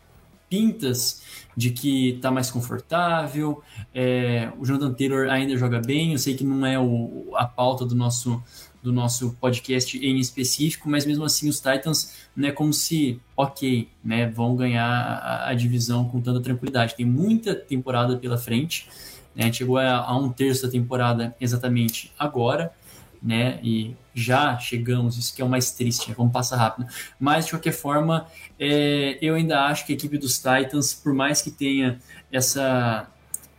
[0.50, 1.22] pintas
[1.56, 3.64] de que tá mais confortável.
[3.94, 6.14] É, o Jonathan Taylor ainda joga bem.
[6.14, 8.42] Eu sei que não é o, a pauta do nosso
[8.82, 13.90] do nosso podcast em específico, mas mesmo assim os Titans não é como se, ok,
[14.02, 16.96] né, vão ganhar a, a divisão com tanta tranquilidade.
[16.96, 18.88] Tem muita temporada pela frente.
[19.36, 19.52] Né?
[19.52, 22.74] Chegou a, a, um terço da temporada exatamente agora,
[23.22, 23.60] né?
[23.62, 26.16] E já chegamos, isso que é o mais triste, né?
[26.18, 26.88] vamos passar rápido.
[27.20, 28.28] Mas, de qualquer forma,
[28.60, 32.00] é, eu ainda acho que a equipe dos Titans, por mais que tenha
[32.32, 33.08] essa.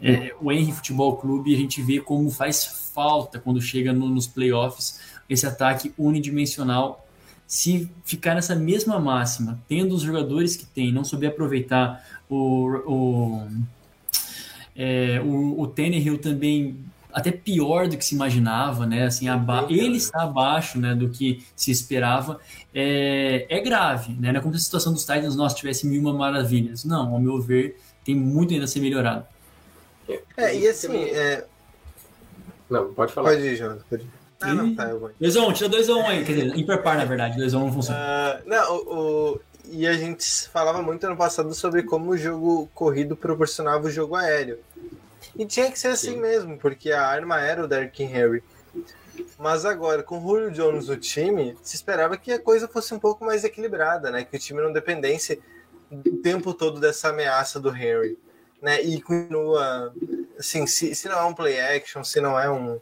[0.02, 4.26] É, o Henry Futebol Clube, a gente vê como faz falta quando chega no, nos
[4.26, 7.06] playoffs esse ataque unidimensional.
[7.46, 13.48] Se ficar nessa mesma máxima, tendo os jogadores que tem, não souber aproveitar o, o
[14.82, 16.74] é, o, o Tannehill também
[17.12, 19.04] até pior do que se imaginava, né?
[19.04, 22.40] Assim, aba ele está abaixo, né, do que se esperava.
[22.74, 24.32] É, é grave, né?
[24.32, 26.82] Não é como se a situação dos Titans nós tivesse mil uma maravilhas.
[26.82, 29.26] Não, ao meu ver, tem muito ainda a ser melhorado.
[30.34, 31.44] É, e assim, é...
[32.70, 33.30] Não, pode falar.
[33.32, 34.10] Pode ir, Jonathan, pode ir.
[34.40, 35.10] Ah, não, tá, eu vou.
[35.20, 38.00] 2x1, tira 2x1 aí, quer dizer, imperpar na verdade, 2x1 não funciona.
[38.00, 39.40] Uh, não, o, o,
[39.70, 44.16] e a gente falava muito ano passado sobre como o jogo corrido proporcionava o jogo
[44.16, 44.58] aéreo.
[45.40, 46.20] E tinha que ser assim Sim.
[46.20, 48.44] mesmo, porque a arma era o Derrick Henry.
[49.38, 52.98] Mas agora, com o Julio Jones no time, se esperava que a coisa fosse um
[52.98, 54.22] pouco mais equilibrada, né?
[54.22, 55.40] Que o time não dependesse
[55.90, 58.18] o tempo todo dessa ameaça do Henry.
[58.60, 58.82] Né?
[58.82, 59.94] E continua,
[60.38, 62.78] assim, se, se não é um play action, se não é um,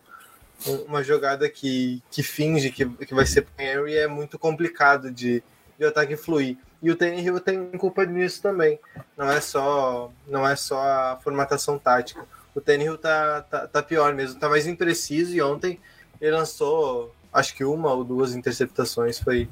[0.89, 5.45] uma jogada que, que finge que, que vai ser pro Henry, é muito complicado de,
[5.79, 6.59] de ataque fluir.
[6.83, 8.81] E o Tannehill tem culpa nisso também.
[9.17, 12.27] Não é só, não é só a formatação tática.
[12.59, 15.79] O Tannehill tá, tá, tá pior mesmo, tá mais impreciso e ontem
[16.21, 19.49] ele lançou acho que uma ou duas interceptações, foi,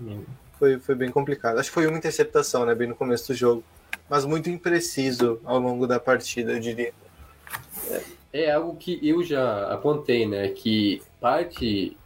[0.58, 1.58] foi, foi bem complicado.
[1.58, 3.62] Acho que foi uma interceptação, né, bem no começo do jogo,
[4.10, 6.92] mas muito impreciso ao longo da partida, eu diria.
[7.88, 11.96] É, é algo que eu já apontei, né, que parte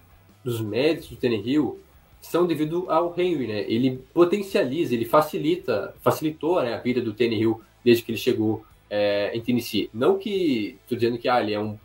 [0.45, 1.81] dos méritos do Tannehill
[2.21, 3.61] são devido ao Henry, né?
[3.67, 9.31] Ele potencializa, ele facilita, facilitou né, a vida do Tannehill desde que ele chegou é,
[9.33, 9.89] em Tennessee.
[9.95, 11.79] Não que, estou dizendo que ah, ele é um,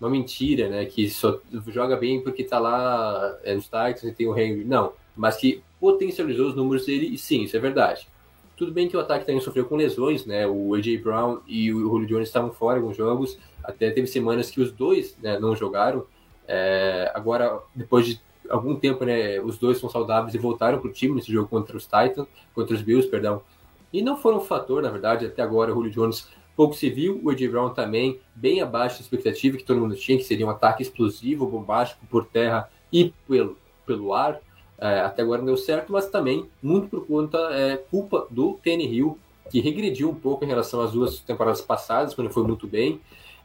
[0.00, 0.86] uma mentira, né?
[0.86, 1.38] Que só
[1.68, 4.64] joga bem porque tá lá é, nos Titans e tem o Henry.
[4.64, 8.08] Não, mas que potencializou os números dele, e sim, isso é verdade.
[8.56, 10.46] Tudo bem que o ataque também sofreu com lesões, né?
[10.46, 14.60] O AJ Brown e o Julio Jones estavam fora alguns jogos, até teve semanas que
[14.60, 16.06] os dois né, não jogaram.
[16.48, 20.92] É, agora, depois de algum tempo, né, os dois são saudáveis e voltaram para o
[20.92, 23.42] time nesse jogo contra os Titans, contra os Bills, perdão.
[23.92, 27.20] E não foram um fator, na verdade, até agora o Julio Jones pouco se viu,
[27.22, 30.50] o AJ Brown também bem abaixo da expectativa que todo mundo tinha, que seria um
[30.50, 34.40] ataque explosivo, bombástico por terra e pelo, pelo ar.
[34.78, 39.18] É, até agora não deu certo, mas também muito por conta, é, culpa do Hill
[39.50, 43.00] que regrediu um pouco em relação às duas temporadas passadas, quando foi muito bem,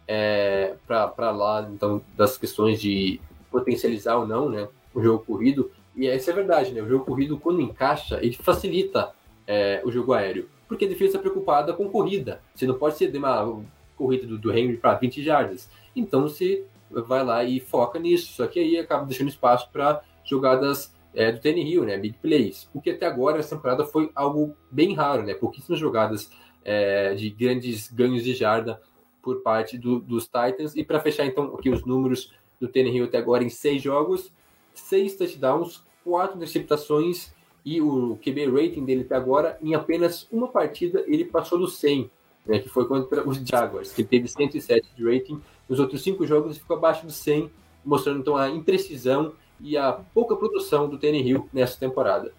[0.08, 3.21] é, para lá, então, das questões de
[3.52, 5.71] potencializar ou não, né, o jogo corrido.
[5.95, 9.12] E isso é verdade, né, o jogo corrido, quando encaixa, ele facilita
[9.45, 12.41] é, o jogo aéreo, porque a defesa está preocupada com corrida.
[12.55, 13.62] Você não pode ser uma
[13.93, 15.69] corrida do, do Henry para 20 jardas.
[15.93, 20.95] Então você vai lá e foca nisso, só que aí acaba deixando espaço para jogadas
[21.13, 24.93] é, do Hill, né, big plays, o que até agora essa temporada foi algo bem
[24.93, 26.31] raro, né, pouquíssimas jogadas
[26.63, 28.81] é, de grandes ganhos de jarda
[29.21, 33.17] por parte do, dos Titans, e para fechar então aqui os números do Hill até
[33.17, 34.31] agora em seis jogos,
[34.73, 41.04] seis touchdowns, quatro interceptações e o QB rating dele até agora, em apenas uma partida,
[41.08, 42.10] ele passou do 100,
[42.45, 45.39] né, que foi contra os Jaguars, que teve 107 de rating.
[45.69, 47.52] Nos outros cinco jogos, ele ficou abaixo do 100,
[47.86, 52.34] mostrando então a imprecisão e a pouca produção do Hill nessa temporada.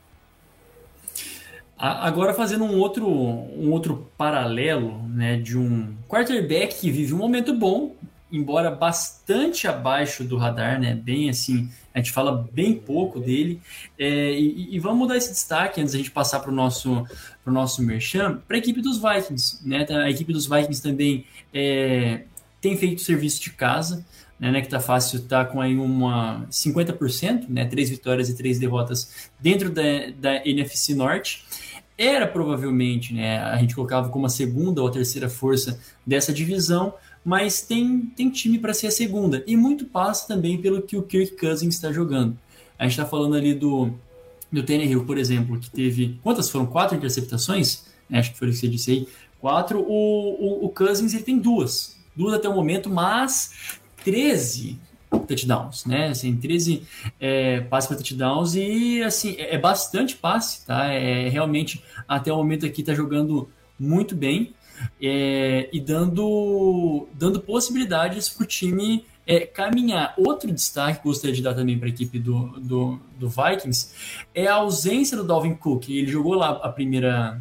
[1.79, 7.53] Agora fazendo um outro, um outro paralelo né, de um quarterback que vive um momento
[7.53, 7.97] bom,
[8.33, 10.95] embora bastante abaixo do radar, né?
[10.95, 13.61] Bem assim, a gente fala bem pouco dele.
[13.99, 17.07] É, e, e, vamos dar esse destaque antes da gente passar para o nosso,
[17.45, 19.67] pro nosso merchan, para a equipe dos Vikings.
[19.67, 19.87] Né?
[19.91, 22.23] A equipe dos Vikings também é,
[22.61, 24.05] tem feito serviço de casa,
[24.39, 28.59] né, né, que tá fácil, tá com aí uma 50%, né, três vitórias e três
[28.59, 29.83] derrotas dentro da,
[30.19, 31.45] da NFC Norte.
[31.97, 36.95] Era provavelmente, né, a gente colocava como a segunda ou a terceira força dessa divisão,
[37.25, 39.45] mas tem, tem time para ser a segunda.
[39.47, 42.37] E muito passa também pelo que o Kirk Cousins está jogando.
[42.79, 43.93] A gente está falando ali do,
[44.51, 46.19] do Tannehill, por exemplo, que teve.
[46.23, 46.67] Quantas foram?
[46.67, 47.85] Quatro interceptações?
[48.11, 49.09] É, acho que foi o que você disse aí.
[49.41, 49.81] Quatro.
[49.81, 51.97] O, o, o Cousins ele tem duas.
[52.15, 54.79] Duas até o momento, mas 13
[55.27, 56.09] touchdowns, né?
[56.09, 56.83] Assim, 13
[57.21, 60.87] é, passes para touchdowns e assim é, é bastante passe, tá?
[60.87, 64.55] É realmente até o momento aqui está jogando muito bem
[65.01, 70.15] é, e dando, dando possibilidades para o time é, caminhar.
[70.17, 73.91] Outro destaque que gostaria de dar também para a equipe do, do, do, Vikings
[74.35, 75.89] é a ausência do Dalvin Cook.
[75.89, 77.41] Ele jogou lá a primeira,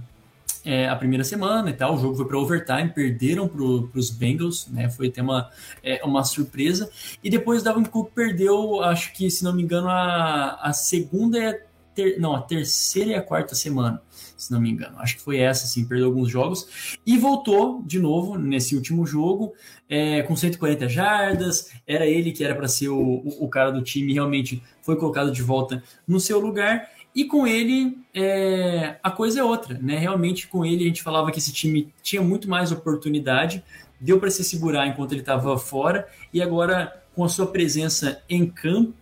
[0.63, 4.67] é, a primeira semana e tal, o jogo foi para overtime, perderam para os Bengals,
[4.67, 4.89] né?
[4.89, 5.49] Foi até uma,
[5.83, 6.89] é, uma surpresa.
[7.23, 11.37] E depois o Dalvin Cook perdeu, acho que, se não me engano, a, a segunda
[11.37, 11.55] e a
[11.93, 14.01] ter, não, a terceira e a quarta semana
[14.41, 14.97] se não me engano.
[14.99, 16.97] Acho que foi essa, assim, perdeu alguns jogos.
[17.05, 19.53] E voltou de novo nesse último jogo,
[19.87, 21.71] é, com 140 jardas.
[21.85, 25.31] Era ele que era para ser o, o, o, cara do time, realmente foi colocado
[25.31, 26.89] de volta no seu lugar.
[27.13, 29.97] E com ele, é, a coisa é outra, né?
[29.97, 33.63] Realmente, com ele, a gente falava que esse time tinha muito mais oportunidade,
[33.99, 38.47] deu para se segurar enquanto ele estava fora, e agora, com a sua presença em
[38.47, 38.93] campo,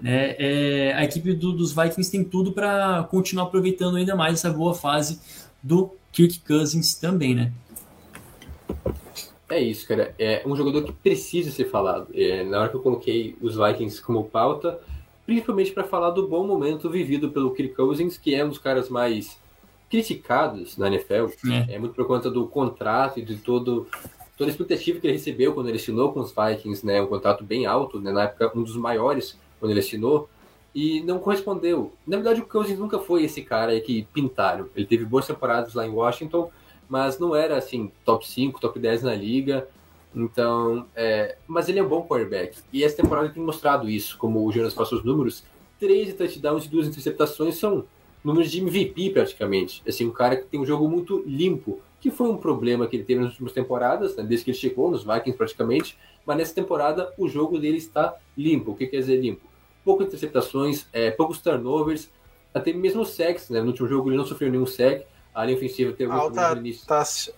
[0.00, 4.50] né, é, a equipe do, dos Vikings tem tudo para continuar aproveitando ainda mais essa
[4.50, 5.20] boa fase
[5.62, 7.52] do Kirk Cousins também, né?
[9.48, 10.14] É isso, cara.
[10.18, 12.08] É um jogador que precisa ser falado.
[12.14, 14.78] É, na hora que eu coloquei os Vikings como pauta,
[15.24, 18.88] principalmente para falar do bom momento vivido pelo Kirk Cousins, que é um dos caras
[18.88, 19.38] mais
[19.90, 21.32] criticados na NFL.
[21.68, 23.86] É, é muito por conta do contrato e de todo
[24.36, 27.02] toda a expectativa que ele recebeu quando ele assinou com os Vikings, né?
[27.02, 28.12] Um contrato bem alto, né?
[28.12, 30.28] na época um dos maiores quando ele assinou,
[30.74, 31.92] e não correspondeu.
[32.06, 34.68] Na verdade, o Cousins nunca foi esse cara que pintaram.
[34.76, 36.50] Ele teve boas temporadas lá em Washington,
[36.88, 39.68] mas não era assim, top 5, top 10 na liga.
[40.14, 41.36] Então, é...
[41.46, 42.58] mas ele é um bom quarterback.
[42.72, 45.44] E essa temporada tem mostrado isso, como o Jonas passou os números.
[45.80, 47.84] 13 touchdowns e duas interceptações são
[48.22, 49.82] números de MVP praticamente.
[49.86, 53.04] Assim, um cara que tem um jogo muito limpo, que foi um problema que ele
[53.04, 57.12] teve nas últimas temporadas, né, desde que ele chegou nos Vikings praticamente, mas nessa temporada
[57.18, 58.72] o jogo dele está limpo.
[58.72, 59.47] O que quer dizer limpo?
[59.88, 62.10] Poucas interceptações, é, poucos turnovers,
[62.52, 63.62] até mesmo sacks, né?
[63.62, 66.86] No último jogo ele não sofreu nenhum sack, a linha ofensiva teve alta no início.
[66.86, 67.32] Taxa,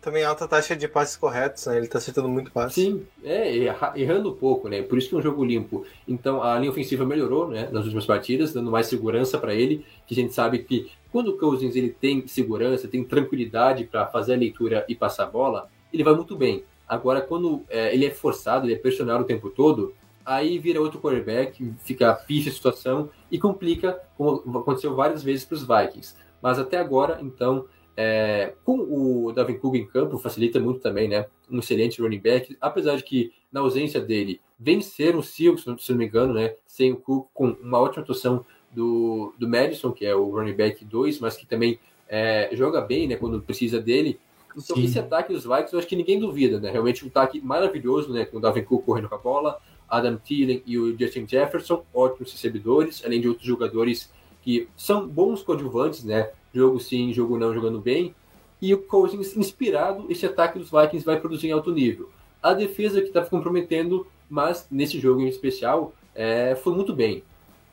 [0.00, 1.76] também alta taxa de passes corretos, né?
[1.76, 2.74] Ele está acertando muito passe.
[2.74, 4.82] Sim, é, errando pouco, né?
[4.82, 5.86] Por isso que é um jogo limpo.
[6.08, 7.68] Então a linha ofensiva melhorou, né?
[7.70, 11.38] Nas últimas partidas, dando mais segurança para ele, que a gente sabe que quando o
[11.38, 16.02] Cousins ele tem segurança, tem tranquilidade para fazer a leitura e passar a bola, ele
[16.02, 16.64] vai muito bem.
[16.88, 19.94] Agora, quando é, ele é forçado, ele é pressionado o tempo todo,
[20.26, 25.54] aí vira outro quarterback, fica picha a situação e complica, como aconteceu várias vezes para
[25.54, 26.16] os Vikings.
[26.42, 27.66] Mas até agora, então,
[27.96, 31.26] é, com o Davin Cook em campo, facilita muito também, né?
[31.50, 35.98] Um excelente running back, apesar de que na ausência dele vencer o Seahawks, se não
[35.98, 36.54] me engano, né?
[36.66, 40.84] Sem o Cook, com uma ótima atuação do, do Madison, que é o running back
[40.84, 43.16] 2, mas que também é, joga bem, né?
[43.16, 44.18] Quando precisa dele.
[44.56, 44.84] Então, Sim.
[44.84, 46.70] esse ataque dos Vikings, eu acho que ninguém duvida, né?
[46.70, 48.24] Realmente um ataque maravilhoso, né?
[48.24, 49.58] Com o Davin Cook correndo com a bola,
[49.88, 54.10] Adam Thielen e o Justin Jefferson, ótimos recebedores, além de outros jogadores
[54.42, 56.30] que são bons coadjuvantes, né?
[56.54, 58.14] Jogo sim, jogo não, jogando bem.
[58.60, 62.08] E o Cousins, inspirado, esse ataque dos Vikings vai produzir em alto nível.
[62.42, 67.22] A defesa que estava comprometendo, mas nesse jogo em especial, é, foi muito bem.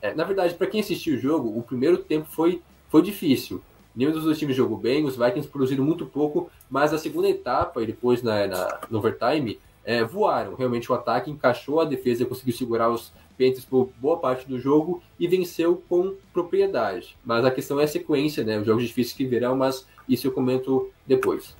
[0.02, 2.60] É, na verdade, para quem assistiu o jogo, o primeiro tempo foi,
[2.90, 3.62] foi difícil.
[3.96, 7.82] Nenhum dos dois times jogou bem, os Vikings produziram muito pouco, mas a segunda etapa
[7.82, 10.54] e depois na, na, no overtime é, voaram.
[10.54, 15.02] Realmente o ataque encaixou, a defesa conseguiu segurar os Panthers por boa parte do jogo
[15.18, 17.16] e venceu com propriedade.
[17.24, 18.58] Mas a questão é a sequência, né?
[18.58, 21.56] Os jogos difíceis que virão, mas isso eu comento depois.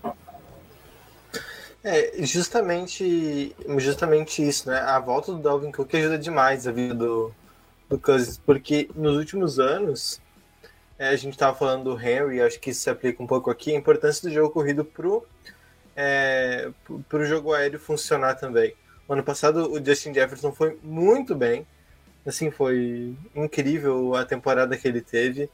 [1.83, 4.79] É, justamente, justamente isso, né?
[4.79, 7.31] A volta do Dalvin Cook ajuda demais a vida do,
[7.89, 10.21] do Cousins, porque nos últimos anos
[10.99, 13.75] é, a gente estava falando do Henry, acho que isso se aplica um pouco aqui,
[13.75, 15.27] a importância do jogo corrido pro,
[15.97, 16.71] é,
[17.09, 18.75] pro jogo aéreo funcionar também.
[19.09, 21.67] ano passado o Justin Jefferson foi muito bem,
[22.27, 25.51] assim, foi incrível a temporada que ele teve.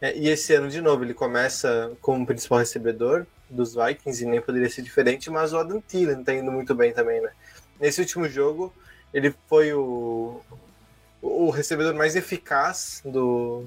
[0.00, 4.40] É, e esse ano, de novo, ele começa como principal recebedor dos Vikings e nem
[4.40, 7.30] poderia ser diferente, mas o Adam Thielen está indo muito bem também, né?
[7.78, 8.72] Nesse último jogo,
[9.12, 10.40] ele foi o,
[11.20, 13.66] o recebedor mais eficaz do,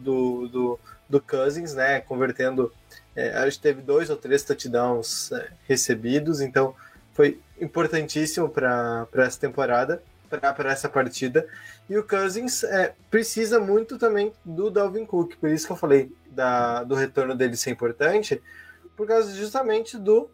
[0.00, 2.00] do, do, do Cousins, né?
[2.00, 2.72] Convertendo,
[3.16, 6.74] é, acho que teve dois ou três touchdowns é, recebidos, então
[7.12, 11.48] foi importantíssimo para essa temporada, para essa partida.
[11.88, 16.12] E o Cousins é, precisa muito também do Dalvin Cook, por isso que eu falei
[16.30, 18.40] da, do retorno dele ser importante,
[18.96, 20.30] por causa justamente do,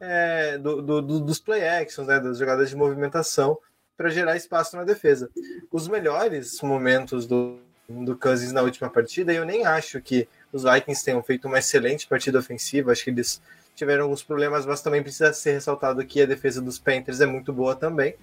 [0.00, 3.58] é, do, do, do, dos play actions, né, das jogadas de movimentação,
[3.96, 5.28] para gerar espaço na defesa.
[5.70, 10.62] Os melhores momentos do, do Cousins na última partida, e eu nem acho que os
[10.62, 13.40] Vikings tenham feito uma excelente partida ofensiva, acho que eles
[13.74, 17.52] tiveram alguns problemas, mas também precisa ser ressaltado que a defesa dos Panthers é muito
[17.52, 18.14] boa também.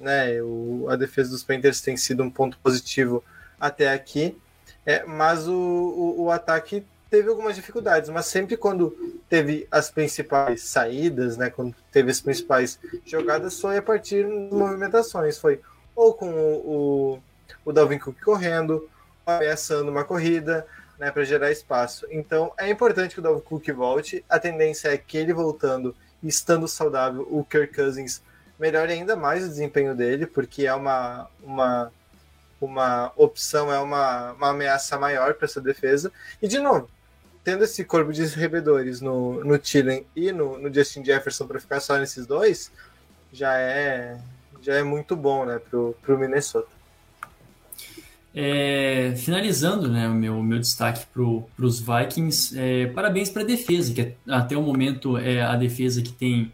[0.00, 0.42] Né?
[0.42, 3.22] O, a defesa dos Panthers tem sido um ponto positivo
[3.60, 4.36] até aqui,
[4.84, 8.90] é, mas o, o, o ataque teve algumas dificuldades, mas sempre quando
[9.28, 15.38] teve as principais saídas, né, quando teve as principais jogadas, foi a partir de movimentações.
[15.38, 15.60] Foi
[15.94, 17.22] ou com o, o,
[17.64, 18.88] o Dalvin Cook correndo,
[19.26, 20.66] ameaçando uma corrida,
[20.98, 22.06] né, para gerar espaço.
[22.10, 24.24] Então é importante que o Dalvin Cook volte.
[24.28, 28.22] A tendência é que ele voltando e estando saudável, o Kirk Cousins
[28.58, 31.92] melhore ainda mais o desempenho dele, porque é uma, uma,
[32.60, 36.10] uma opção, é uma, uma ameaça maior para essa defesa.
[36.40, 36.88] E de novo,
[37.44, 41.80] tendo esse corpo de recebedores no, no Tillen e no, no Justin Jefferson para ficar
[41.80, 42.72] só nesses dois,
[43.32, 44.18] já é,
[44.62, 46.75] já é muito bom né, pro, pro Minnesota.
[48.38, 51.22] É, finalizando né, o meu, meu destaque para
[51.64, 56.12] os Vikings, é, parabéns para a defesa, que até o momento é a defesa que
[56.12, 56.52] tem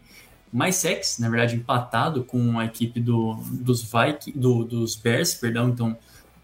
[0.51, 5.67] mais sacks, na verdade empatado com a equipe do, dos Vikings, do, dos Bears, perdão,
[5.67, 5.97] então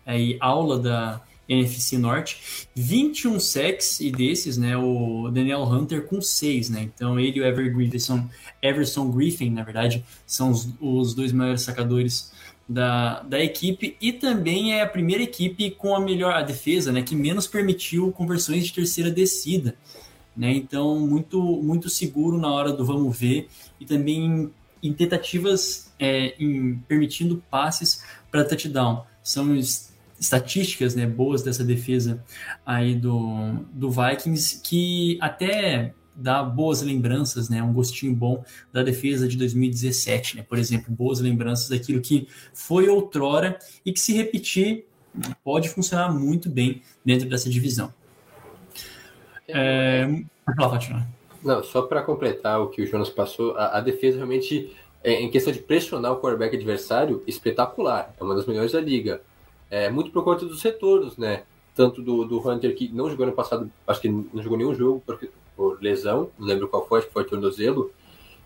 [0.06, 6.70] aí aula da, NFC Norte, 21 sacks e desses, né, o Daniel Hunter com 6,
[6.70, 8.30] né, então ele e o Ever Griffin,
[8.62, 12.32] Everson Griffin, na verdade, são os, os dois maiores sacadores
[12.70, 17.02] da, da equipe e também é a primeira equipe com a melhor a defesa, né,
[17.02, 19.76] que menos permitiu conversões de terceira descida,
[20.38, 23.50] né, então muito, muito seguro na hora do vamos ver
[23.80, 24.52] e também
[24.84, 29.04] em tentativas é, em permitindo passes para touchdown.
[29.24, 29.58] São
[30.20, 32.24] estatísticas né, boas dessa defesa
[32.66, 39.28] aí do, do Vikings, que até dá boas lembranças, né, um gostinho bom da defesa
[39.28, 44.86] de 2017, né, por exemplo, boas lembranças daquilo que foi outrora e que se repetir
[45.44, 47.94] pode funcionar muito bem dentro dessa divisão.
[49.48, 50.08] É.
[51.44, 55.30] Não, só para completar o que o Jonas passou, a, a defesa realmente, é, em
[55.32, 58.14] questão de pressionar o quarterback adversário, espetacular.
[58.20, 59.22] É uma das melhores da liga.
[59.70, 61.44] É, muito por conta dos retornos, né?
[61.76, 65.02] Tanto do, do Hunter, que não jogou no passado, acho que não jogou nenhum jogo
[65.06, 65.20] por,
[65.60, 67.92] por lesão, não lembro qual foi, acho que foi tornozelo.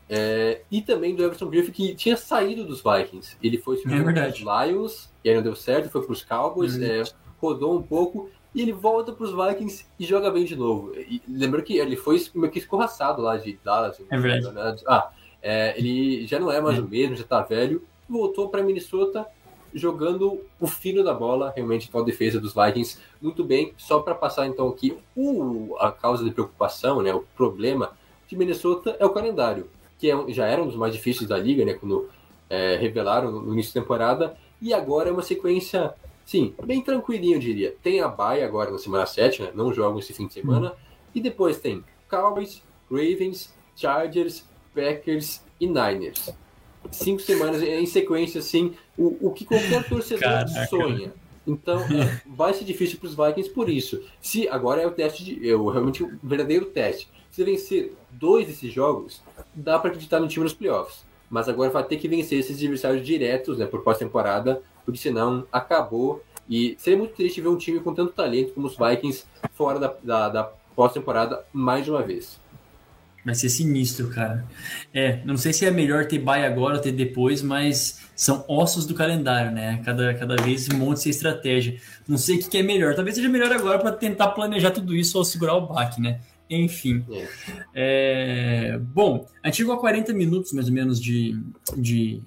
[0.09, 3.37] É, e também do Everson Griffin, que tinha saído dos Vikings.
[3.41, 6.81] Ele foi é para os Lions, e aí não deu certo, foi para os Cowboys,
[6.81, 7.03] é,
[7.39, 10.91] rodou um pouco, e ele volta para os Vikings e joga bem de novo.
[10.95, 14.01] E lembra que ele foi meio que escorraçado lá de Dallas.
[14.09, 14.55] É verdade.
[14.55, 14.75] Né?
[14.87, 17.85] Ah, É, ele já não é mais o mesmo, já tá velho.
[18.09, 19.27] Voltou para Minnesota
[19.73, 23.73] jogando o fino da bola, realmente com a defesa dos Vikings muito bem.
[23.77, 27.91] Só para passar então aqui o, a causa de preocupação, né, o problema
[28.27, 31.65] de Minnesota é o calendário, que é, já era um dos mais difíceis da liga,
[31.65, 32.09] né, quando
[32.49, 35.93] é, revelaram no início da temporada, e agora é uma sequência,
[36.25, 37.75] sim, bem tranquilinha, eu diria.
[37.81, 40.75] Tem a bye agora na semana 7, né, não jogam esse fim de semana, hum.
[41.15, 46.33] e depois tem Cowboys, Ravens, Chargers, Packers e Niners.
[46.91, 50.67] Cinco semanas em sequência, assim, o, o que qualquer torcedor Caraca.
[50.67, 51.13] sonha.
[51.45, 54.01] Então, é, vai ser difícil para os Vikings por isso.
[54.21, 57.09] Se agora é o teste, de, é o, realmente o verdadeiro teste.
[57.29, 59.21] Se vencer dois desses jogos,
[59.53, 61.03] dá para acreditar no time nos playoffs.
[61.29, 66.23] Mas agora vai ter que vencer esses adversários diretos, né, por pós-temporada, porque senão acabou.
[66.49, 69.95] E seria muito triste ver um time com tanto talento como os Vikings fora da,
[70.03, 70.43] da, da
[70.75, 72.39] pós-temporada mais uma vez.
[73.25, 74.45] Vai ser sinistro, cara.
[74.93, 78.85] É, não sei se é melhor ter bye agora ou ter depois, mas são ossos
[78.85, 79.81] do calendário, né?
[79.85, 81.77] Cada, cada vez monte essa estratégia.
[82.07, 82.95] Não sei o que, que é melhor.
[82.95, 86.19] Talvez seja melhor agora para tentar planejar tudo isso ou segurar o baque, né?
[86.49, 87.03] Enfim.
[87.73, 91.39] É, bom, a gente chegou a 40 minutos mais ou menos de,
[91.77, 92.21] de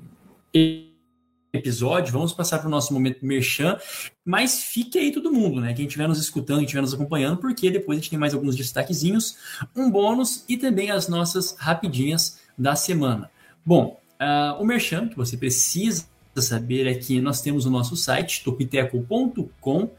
[1.57, 3.79] episódio, vamos passar para o nosso momento merchan,
[4.25, 5.73] mas fique aí todo mundo, né?
[5.75, 8.57] Quem estiver nos escutando, quem estiver nos acompanhando, porque depois a gente tem mais alguns
[8.57, 9.37] destaquezinhos,
[9.75, 13.31] um bônus e também as nossas rapidinhas da semana.
[13.65, 18.45] Bom, uh, o merchan que você precisa saber é que nós temos o nosso site,
[18.45, 19.91] topiteco.com,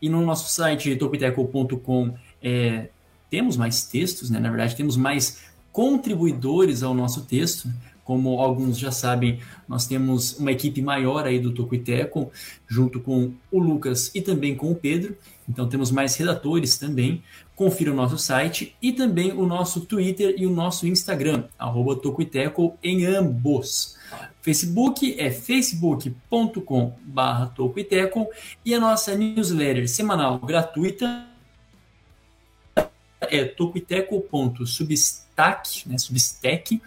[0.00, 2.88] e no nosso site, topiteco.com, é,
[3.30, 4.38] temos mais textos, né?
[4.38, 5.40] Na verdade, temos mais
[5.72, 7.68] contribuidores ao nosso texto.
[8.04, 12.30] Como alguns já sabem, nós temos uma equipe maior aí do Tocuiteco,
[12.68, 15.16] junto com o Lucas e também com o Pedro.
[15.48, 17.22] Então temos mais redatores também.
[17.56, 22.76] Confira o nosso site e também o nosso Twitter e o nosso Instagram, arroba Tocuiteco
[22.82, 23.96] em ambos.
[24.42, 28.28] Facebook é facebook.com barra Tocuiteco
[28.64, 31.26] e a nossa newsletter semanal gratuita
[33.20, 36.80] é tocuiteco.substack, né, substack,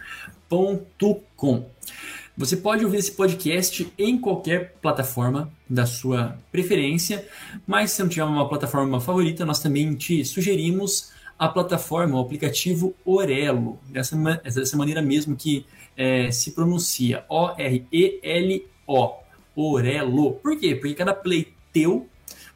[2.36, 7.26] Você pode ouvir esse podcast em qualquer plataforma da sua preferência,
[7.66, 12.94] mas se não tiver uma plataforma favorita, nós também te sugerimos a plataforma, o aplicativo
[13.04, 19.14] Orelo, dessa, dessa maneira mesmo que é, se pronuncia, O-R-E-L-O,
[19.56, 20.32] Orelo.
[20.34, 20.74] Por quê?
[20.74, 22.08] Porque cada play teu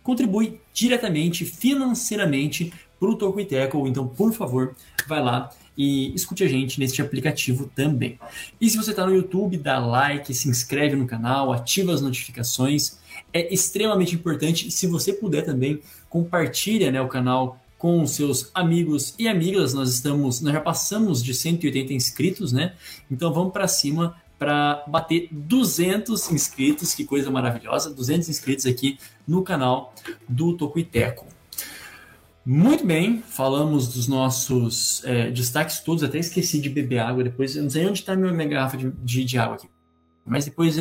[0.03, 4.77] contribui diretamente, financeiramente, para o Toco então, por favor,
[5.09, 8.19] vai lá e escute a gente neste aplicativo também.
[8.61, 12.99] E se você está no YouTube, dá like, se inscreve no canal, ativa as notificações.
[13.33, 14.71] É extremamente importante.
[14.71, 19.75] Se você puder também, compartilha né, o canal com seus amigos e amigas.
[19.75, 22.75] Nós estamos, nós já passamos de 180 inscritos, né?
[23.11, 29.43] Então vamos para cima para bater 200 inscritos, que coisa maravilhosa, 200 inscritos aqui no
[29.43, 29.95] canal
[30.29, 31.32] do Tocuiteco.
[32.45, 37.63] Muito bem, falamos dos nossos é, destaques todos, até esqueci de beber água depois, eu
[37.63, 39.71] não sei onde está minha, garrafa de, de, de, água aqui,
[40.27, 40.77] mas depois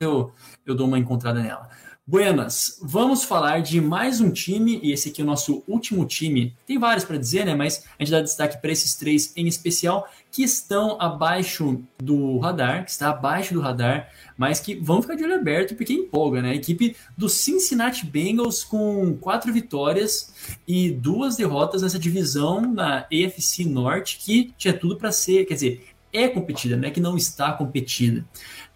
[0.00, 0.32] eu,
[0.64, 1.68] eu dou uma encontrada nela.
[2.08, 6.54] Buenas, vamos falar de mais um time, e esse aqui é o nosso último time.
[6.64, 7.52] Tem vários para dizer, né?
[7.52, 12.84] Mas a gente dá destaque para esses três em especial, que estão abaixo do radar,
[12.84, 16.50] que está abaixo do radar, mas que vão ficar de olho aberto porque empolga, né?
[16.50, 20.32] A equipe do Cincinnati Bengals com quatro vitórias
[20.64, 25.84] e duas derrotas nessa divisão na AFC Norte, que tinha tudo para ser, quer dizer,
[26.12, 28.24] é competida, não é que não está competida.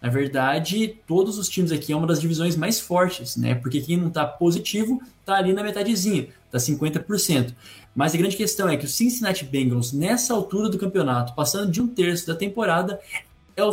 [0.01, 3.53] Na verdade, todos os times aqui é uma das divisões mais fortes, né?
[3.53, 7.53] Porque quem não está positivo está ali na metadezinha, está 50%.
[7.93, 11.81] Mas a grande questão é que o Cincinnati Bengals, nessa altura do campeonato, passando de
[11.81, 12.99] um terço da temporada,
[13.55, 13.71] é o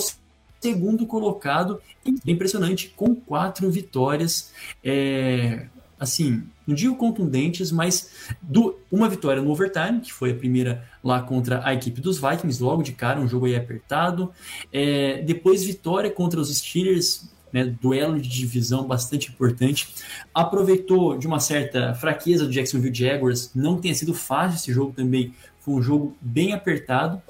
[0.61, 1.81] segundo colocado,
[2.27, 4.53] impressionante, com quatro vitórias.
[4.85, 5.67] É,
[5.99, 11.23] assim, não digo contundentes, mas do, uma vitória no overtime, que foi a primeira lá
[11.23, 14.31] contra a equipe dos Vikings, logo de cara, um jogo aí apertado.
[14.71, 19.89] É, depois vitória contra os Steelers, né, duelo de divisão bastante importante.
[20.35, 25.35] Aproveitou de uma certa fraqueza do Jacksonville Jaguars, não tenha sido fácil esse jogo também,
[25.61, 27.23] foi um jogo bem apertado.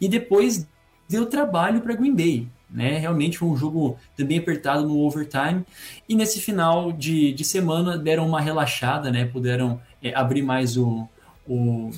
[0.00, 0.68] E depois
[1.08, 2.48] deu trabalho para Green Bay.
[2.74, 2.98] Né?
[2.98, 5.64] Realmente foi um jogo também apertado no overtime.
[6.08, 9.24] E nesse final de, de semana deram uma relaxada, né?
[9.24, 11.08] puderam é, abrir mais o,
[11.46, 11.92] o,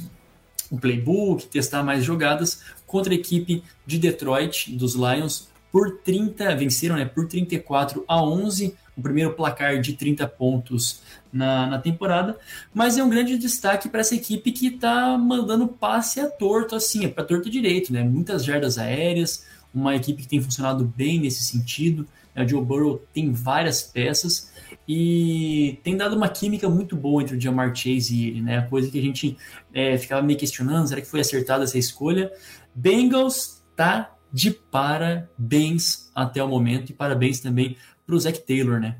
[0.70, 6.97] o, playbook, testar mais jogadas contra a equipe de Detroit, dos Lions, por 30, venceram
[6.97, 8.74] né, por 34 a 11.
[8.97, 11.03] o primeiro placar de 30 pontos
[11.33, 12.39] na, na temporada,
[12.72, 17.05] mas é um grande destaque para essa equipe que está mandando passe a torto, assim,
[17.05, 18.03] é para torto direito, né?
[18.03, 19.45] Muitas jardas aéreas,
[19.77, 22.07] uma equipe que tem funcionado bem nesse sentido.
[22.35, 22.45] Né?
[22.45, 24.53] O Joe Burrow tem várias peças
[24.89, 28.62] e tem dado uma química muito boa entre o Jamar Chase e ele, né?
[28.62, 29.37] Coisa que a gente
[29.74, 32.33] é, ficava meio questionando, será que foi acertada essa escolha?
[32.74, 38.97] Bengals tá de parabéns até o momento e parabéns também para o Zach Taylor, né?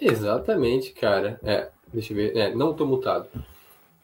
[0.00, 1.38] Exatamente, cara.
[1.42, 2.36] É, deixa eu ver.
[2.36, 3.28] É, não tô mutado.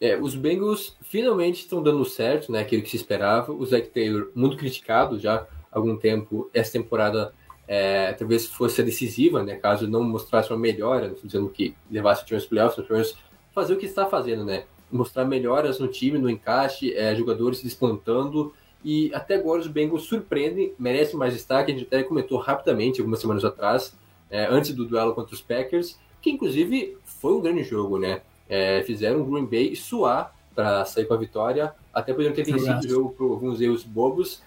[0.01, 2.61] É, os Bengals finalmente estão dando certo, né?
[2.61, 3.53] Aquilo que se esperava.
[3.53, 7.33] O Zach Taylor, muito criticado já há algum tempo, essa temporada
[7.67, 9.57] é, talvez fosse a decisiva, né?
[9.57, 13.75] Caso não mostrasse uma melhora, dizendo que levasse o time aos playoffs, mas pelo fazer
[13.75, 14.65] o que está fazendo, né?
[14.93, 18.53] Mostrar melhoras no time, no encaixe, é, jogadores se despontando.
[18.85, 21.73] E até agora os Bengals surpreendem, merecem mais destaque.
[21.73, 23.97] A gente até comentou rapidamente algumas semanas atrás,
[24.31, 28.21] é, antes do duelo contra os Packers, que inclusive foi um grande jogo, né?
[28.49, 31.73] É, fizeram o Green Bay suar para sair com a vitória.
[31.93, 34.43] Até poderiam ter vencido o jogo por alguns erros bobos,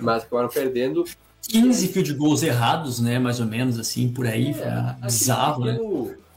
[0.00, 1.04] mas acabaram perdendo.
[1.48, 3.18] 15 field goals errados, né?
[3.18, 4.50] Mais ou menos assim, por aí.
[4.50, 5.78] É, bizarro, né?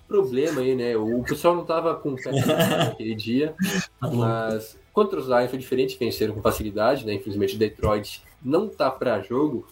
[0.08, 0.96] problema aí, né?
[0.96, 2.32] O pessoal não tava com pé
[2.90, 3.56] naquele dia,
[4.00, 7.14] Tá mas contra os Lions foi diferente, venceram com facilidade, né?
[7.14, 9.68] Infelizmente Detroit não tá para jogo.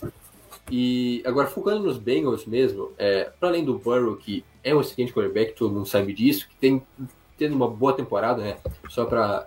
[0.71, 5.13] E agora focando nos Bengals mesmo, é, para além do Burrow, que é um excelente
[5.13, 6.81] quarterback, todo mundo sabe disso, que tem
[7.37, 8.57] tendo uma boa temporada, né?
[8.89, 9.45] Só para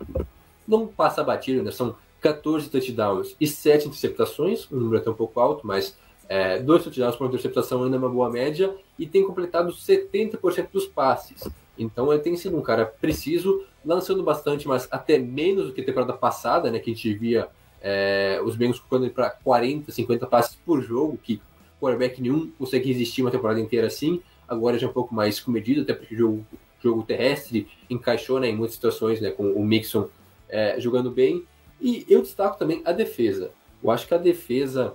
[0.66, 1.70] não passar batido, né?
[1.70, 5.96] São 14 touchdowns e 7 interceptações, um número até um pouco alto, mas
[6.28, 10.86] é, dois touchdowns por interceptação ainda é uma boa média e tem completado 70% dos
[10.86, 11.48] passes.
[11.78, 15.84] Então ele tem sido um cara preciso, lançando bastante, mas até menos do que a
[15.84, 16.78] temporada passada, né?
[16.78, 17.48] Que a gente via
[17.80, 21.40] é, os Bengals colocando para 40, 50 passes por jogo, que
[21.80, 24.20] quarterback nenhum consegue resistir uma temporada inteira assim.
[24.48, 26.46] Agora já é um pouco mais comedido, até porque o jogo,
[26.82, 30.08] jogo terrestre encaixou né, em muitas situações, né, com o Mixon
[30.48, 31.44] é, jogando bem.
[31.80, 33.50] E eu destaco também a defesa.
[33.82, 34.94] Eu acho que a defesa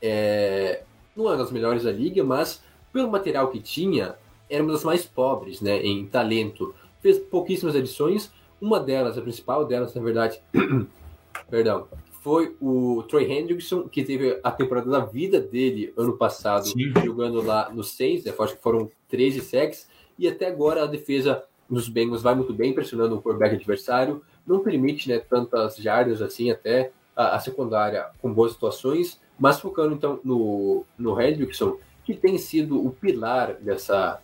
[0.00, 0.82] é,
[1.16, 4.16] não é das melhores da liga, mas pelo material que tinha,
[4.48, 6.74] era uma das mais pobres né, em talento.
[7.00, 8.30] Fez pouquíssimas edições,
[8.60, 10.40] uma delas, a principal delas, na verdade,
[11.50, 11.88] perdão,
[12.22, 16.92] foi o Troy Hendrickson, que teve a temporada da vida dele ano passado, Sim.
[17.04, 19.88] jogando lá no Saints, né, acho que foram 13 sacks,
[20.18, 24.60] e até agora a defesa dos Bengals vai muito bem, pressionando o quarterback adversário, não
[24.60, 30.20] permite né, tantas jardas assim, até a, a secundária com boas situações, mas focando então
[30.24, 34.20] no, no Hendrickson, que tem sido o pilar dessa,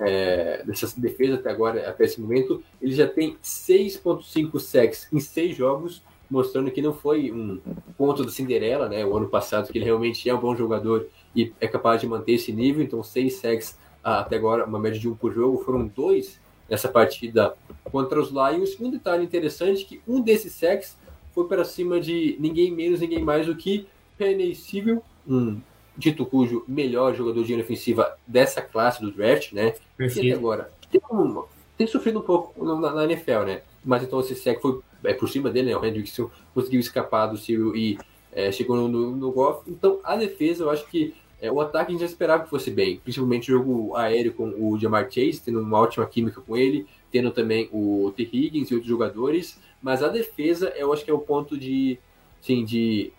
[0.00, 5.56] é, dessa defesa até agora, até esse momento, ele já tem 6.5 sacks em seis
[5.56, 7.60] jogos, mostrando que não foi um
[7.96, 9.04] ponto da Cinderela, né?
[9.04, 11.06] O ano passado, que ele realmente é um bom jogador
[11.36, 12.82] e é capaz de manter esse nível.
[12.82, 16.38] Então, seis sacks até agora, uma média de um por jogo, foram dois
[16.68, 18.78] nessa partida contra os Lions.
[18.78, 20.96] Um detalhe interessante que um desses sacks
[21.34, 23.86] foi para cima de ninguém menos, ninguém mais do que
[24.16, 25.60] Penny Sewell, um
[25.96, 29.66] dito cujo melhor jogador de linha ofensiva dessa classe do draft, né?
[29.66, 30.36] E até Perfeito.
[30.36, 31.46] agora tem, uma,
[31.76, 33.62] tem sofrido um pouco na, na NFL, né?
[33.84, 35.76] Mas então esse sec foi é, por cima dele, né?
[35.76, 37.98] O Hendrickson conseguiu escapar do Cyril e
[38.32, 39.62] é, chegou no, no, no.
[39.66, 41.14] Então a defesa, eu acho que
[41.44, 44.48] é, o ataque a gente já esperava que fosse bem, principalmente o jogo aéreo com
[44.58, 48.22] o Jamar Chase, tendo uma ótima química com ele, tendo também o T.
[48.22, 51.98] Higgins e outros jogadores, mas a defesa eu acho que é o ponto de,
[52.40, 53.12] assim, de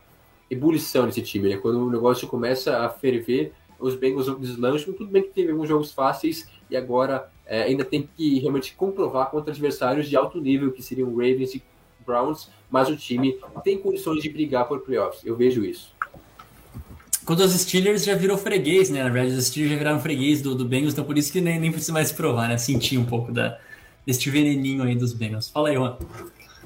[0.50, 1.58] ebulição nesse time, né?
[1.58, 5.92] Quando o negócio começa a ferver, os Bengals deslancham, tudo bem que teve alguns jogos
[5.92, 10.82] fáceis e agora é, ainda tem que realmente comprovar contra adversários de alto nível, que
[10.82, 11.64] seriam Ravens e
[12.04, 15.95] Browns, mas o time tem condições de brigar por playoffs, eu vejo isso.
[17.26, 19.04] Quando os Steelers já virou freguês, né?
[19.04, 21.60] Na verdade, os Steelers já viraram freguês do, do Bengals, então por isso que nem,
[21.60, 22.58] nem precisa mais provar, né?
[22.58, 23.58] Sentir um pouco da,
[24.06, 25.50] desse veneninho aí dos Bengals.
[25.50, 25.98] Fala aí, Juan.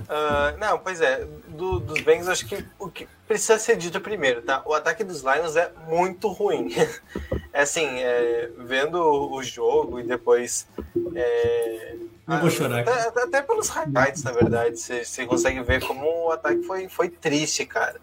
[0.07, 4.41] Ah, não, pois é, do- dos Bengals acho que o que precisa ser dito primeiro,
[4.41, 4.61] tá?
[4.65, 6.69] O ataque dos Lions é muito ruim.
[7.51, 10.67] É assim, é, vendo o jogo e depois.
[11.15, 11.95] É,
[12.27, 12.81] Não vou chorar.
[12.87, 17.09] Até, até pelos highlights, na verdade, você, você consegue ver como o ataque foi, foi
[17.09, 17.99] triste, cara.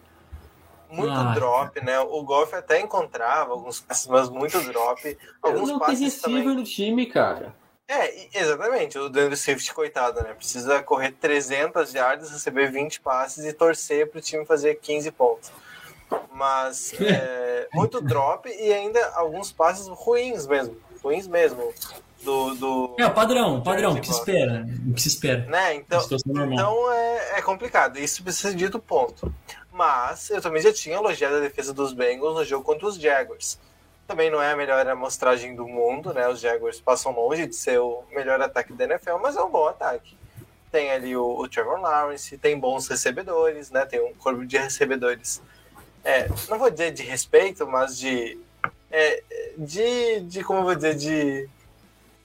[0.90, 1.34] Muito Ah.
[1.34, 1.98] drop, né?
[2.00, 5.18] O Golf até encontrava alguns passes, mas muito drop.
[5.42, 6.56] Alguns não tem passes receiver também.
[6.56, 7.54] no time, cara.
[7.88, 8.98] É, exatamente.
[8.98, 10.34] O Daniel Swift, coitado, né?
[10.34, 15.52] Precisa correr 300 yardas, receber 20 passes e torcer para o time fazer 15 pontos.
[16.32, 20.76] Mas é, muito drop e ainda alguns passes ruins mesmo.
[21.02, 21.72] Ruins mesmo.
[22.22, 22.75] Do, do,
[23.10, 24.66] Padrão, padrão, o que se espera.
[24.88, 25.44] O que se espera.
[25.46, 25.74] né?
[25.74, 27.98] Então, então é, é complicado.
[27.98, 29.32] Isso precisa ser dito ponto.
[29.72, 33.58] Mas eu também já tinha elogiado a defesa dos Bengals no jogo contra os Jaguars.
[34.06, 36.26] também não é a melhor amostragem do mundo, né?
[36.28, 39.66] Os Jaguars passam longe de ser o melhor ataque da NFL, mas é um bom
[39.66, 40.16] ataque.
[40.72, 43.84] Tem ali o, o Trevor Lawrence, tem bons recebedores, né?
[43.84, 45.42] Tem um corpo de recebedores.
[46.04, 48.38] É, não vou dizer de respeito, mas de.
[48.90, 49.22] É,
[49.58, 50.44] de, de.
[50.44, 50.94] Como eu vou dizer?
[50.94, 51.48] De.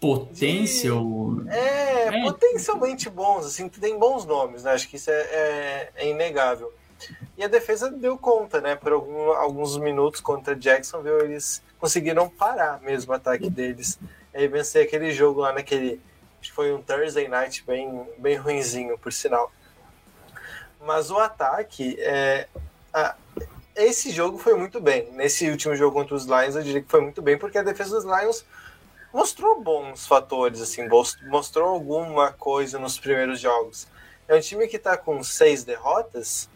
[0.01, 1.47] Potência ou.
[1.47, 2.23] É, É.
[2.23, 4.71] potencialmente bons, assim, tem bons nomes, né?
[4.71, 6.73] Acho que isso é, é- é inegável.
[7.37, 8.75] E a defesa deu conta, né?
[8.75, 13.99] Por algum- alguns minutos contra Jacksonville, eles conseguiram parar mesmo o ataque deles.
[14.33, 16.01] E vencer aquele jogo lá naquele.
[16.39, 19.51] Acho que foi um Thursday night bem, bem ruinzinho, por sinal.
[20.83, 21.95] Mas o ataque.
[21.99, 22.47] É,
[22.91, 23.15] a-
[23.75, 25.11] esse jogo foi muito bem.
[25.11, 27.95] Nesse último jogo contra os Lions, eu diria que foi muito bem, porque a defesa
[28.01, 28.43] dos Lions
[29.13, 33.87] mostrou bons fatores, assim, mos- mostrou alguma coisa nos primeiros jogos.
[34.27, 36.49] É um time que tá com seis derrotas,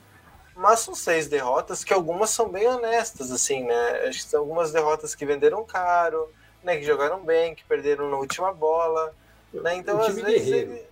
[0.55, 4.05] mas são seis derrotas que algumas são bem honestas, assim, né?
[4.07, 6.29] Acho que são algumas derrotas que venderam caro,
[6.63, 6.77] né?
[6.77, 9.13] Que jogaram bem, que perderam na última bola,
[9.53, 9.75] né?
[9.75, 10.23] Então, às vezes.
[10.45, 10.71] guerreiro.
[10.71, 10.85] Ele...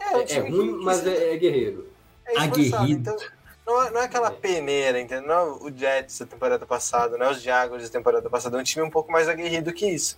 [0.00, 1.88] É, um É, time ruim, que- mas é, é guerreiro.
[2.26, 2.38] é.
[2.40, 2.90] Aguerrido.
[2.90, 3.16] Então,
[3.66, 4.32] não é, não é aquela É.
[4.32, 5.26] peneira, entendeu?
[5.28, 8.56] Não é o Jets da temporada passada, não é os Jaguars da temporada passada.
[8.56, 10.16] É um time um pouco mais aguerrido que isso.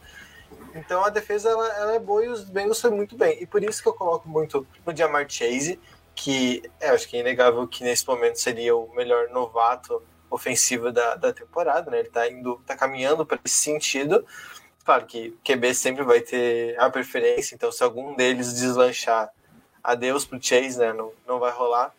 [0.74, 3.40] Então a defesa ela, ela é boa e os Bengals foi muito bem.
[3.40, 5.80] E por isso que eu coloco muito no Jamar Chase,
[6.14, 11.14] que é, acho que é inegável que nesse momento seria o melhor novato ofensivo da,
[11.14, 12.00] da temporada, né?
[12.00, 14.26] Ele tá indo, tá caminhando para esse sentido.
[14.84, 19.32] Claro que QB sempre vai ter a preferência, então se algum deles deslanchar,
[19.82, 20.92] adeus pro Chase, né?
[20.92, 21.94] Não, não vai rolar.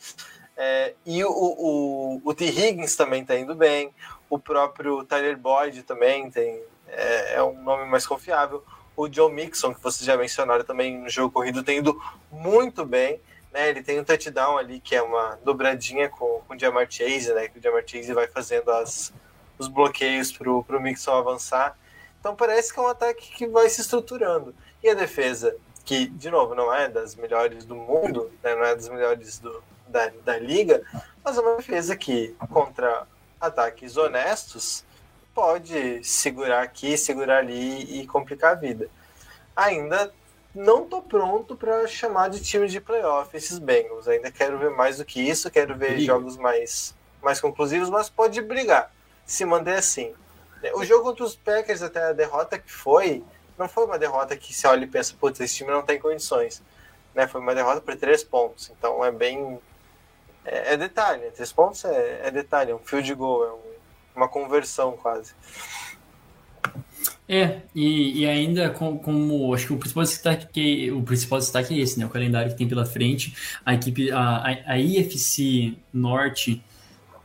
[0.58, 2.46] É, e o, o, o T.
[2.46, 3.94] Higgins também tá indo bem.
[4.30, 6.62] O próprio Tyler Boyd também tem,
[6.96, 8.64] é, é um nome mais confiável.
[8.96, 13.20] O Joe Mixon, que vocês já mencionaram também no jogo corrido, tem ido muito bem.
[13.52, 13.70] Né?
[13.70, 17.48] Ele tem um touchdown ali que é uma dobradinha com, com o Jamar Chase, né?
[17.48, 19.14] Que o Jamar Chase vai fazendo as,
[19.58, 21.78] os bloqueios pro, pro Mixon avançar.
[22.20, 24.56] Então parece que é um ataque que vai se estruturando.
[24.82, 28.56] E a defesa, que, de novo, não é das melhores do mundo, né?
[28.56, 30.82] não é das melhores do, da, da liga,
[31.24, 33.08] mas é uma defesa que, contra
[33.40, 34.84] ataques honestos,
[35.36, 38.90] pode segurar aqui, segurar ali e complicar a vida.
[39.54, 40.12] Ainda
[40.56, 44.08] não tô pronto para chamar de time de playoff esses Bengals.
[44.08, 46.06] Ainda quero ver mais do que isso, quero ver Briga.
[46.06, 48.92] jogos mais, mais conclusivos, mas pode brigar,
[49.26, 50.14] se manter assim.
[50.74, 53.22] O jogo contra os Packers, até a derrota que foi,
[53.58, 56.64] não foi uma derrota que se olha e pensa, putz, esse time não tem condições.
[57.14, 57.28] Né?
[57.28, 58.72] Foi uma derrota por três pontos.
[58.78, 59.60] Então é bem.
[60.46, 61.30] É, é detalhe?
[61.32, 63.75] Três pontos é, é detalhe, é um field goal, é um-
[64.16, 65.34] uma conversão quase.
[67.28, 71.78] É, e, e ainda com- como acho que o principal destaque o principal destaque é
[71.82, 72.06] esse, né?
[72.06, 73.36] O calendário que tem pela frente,
[73.66, 76.62] a equipe a, a IFC Norte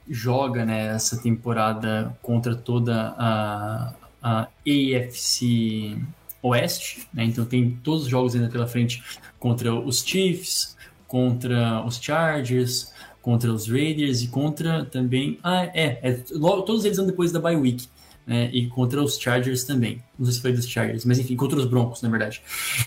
[0.08, 5.98] joga né, essa temporada contra toda a, a AFC
[6.42, 7.24] Oeste, né?
[7.24, 9.02] Então tem todos os jogos ainda pela frente
[9.38, 10.76] contra os Chiefs,
[11.06, 12.92] contra os Chargers,
[13.22, 17.38] contra os Raiders e contra também ah é, é logo, todos eles andam depois da
[17.40, 17.86] bye week
[18.26, 20.02] né, e contra os Chargers também.
[20.18, 22.40] Não sei se foi dos Chargers, mas enfim, contra os Broncos, na verdade.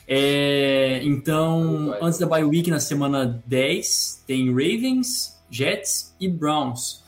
[0.07, 7.03] É, então, antes da bye week, na semana 10, tem Ravens, Jets e Browns.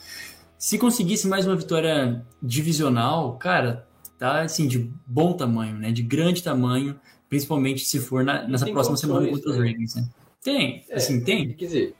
[0.57, 5.91] Se conseguisse mais uma vitória divisional, cara, tá assim, de bom tamanho, né?
[5.91, 6.99] De grande tamanho,
[7.29, 9.67] principalmente se for na- nessa próxima semana contra os né?
[9.71, 10.09] Ravens, né?
[10.43, 11.53] Tem, É, assim, tem.
[11.53, 11.95] Quer dizer,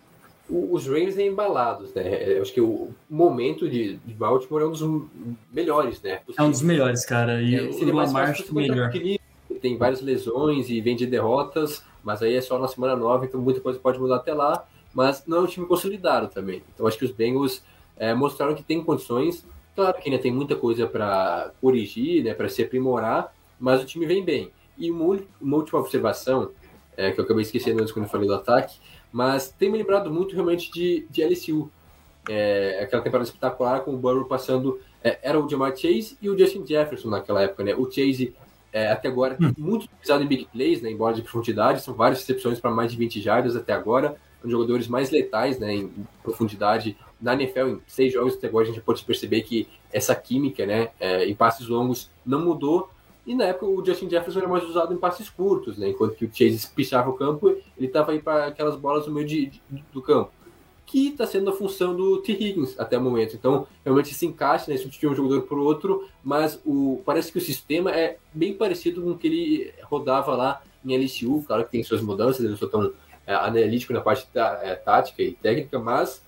[0.50, 2.38] os Ravens é embalados, né?
[2.38, 5.08] Eu acho que o momento de, de Baltimore é um dos
[5.52, 6.22] melhores, né?
[6.38, 7.42] É um dos melhores, cara.
[7.42, 8.92] E É, o mais Lamar melhor.
[9.62, 13.42] Tem várias lesões e vem de derrotas, mas aí é só na semana 9, então
[13.42, 14.66] muita coisa pode mudar até lá.
[14.94, 16.62] Mas não é um time consolidado também.
[16.74, 17.64] Então acho que os Bengals
[17.98, 19.46] é, mostraram que tem condições.
[19.76, 24.06] Claro que ainda tem muita coisa para corrigir, né, para se aprimorar, mas o time
[24.06, 24.52] vem bem.
[24.78, 26.52] E uma última observação,
[26.98, 28.78] é, que eu acabei esquecendo antes quando eu falei do ataque,
[29.12, 31.72] mas tem me lembrado muito realmente de, de LSU.
[32.28, 34.80] É, aquela temporada espetacular com o Burrow passando.
[35.04, 37.76] é, era o Jamar Chase e o Justin Jefferson naquela época, né?
[37.76, 38.36] O Chase,
[38.74, 40.90] é, até agora, muito utilizado em big plays, né?
[40.90, 44.16] Embora de profundidade, são várias recepções para mais de 20 jardas até agora.
[44.40, 45.76] Um dos jogadores mais letais, né?
[45.76, 45.92] Em
[46.24, 50.66] profundidade na NFL, em seis jogos até agora, a gente pode perceber que essa química,
[50.66, 50.90] né?
[51.00, 52.90] é, em passes longos não mudou.
[53.26, 55.90] E na época o Justin Jefferson era mais usado em passes curtos, né?
[55.90, 59.26] Enquanto que o Chase pichava o campo, ele estava aí para aquelas bolas no meio
[59.28, 60.32] de- de- do campo
[60.86, 62.32] que está sendo a função do T.
[62.34, 63.36] Higgins até o momento.
[63.36, 67.42] Então, realmente se encaixa, né, substitui um jogador por outro, mas o, parece que o
[67.42, 71.44] sistema é bem parecido com o que ele rodava lá em LSU.
[71.48, 72.92] Claro que tem suas mudanças, eu não sou tão
[73.26, 76.24] é, analítico na parte é, tática e técnica, mas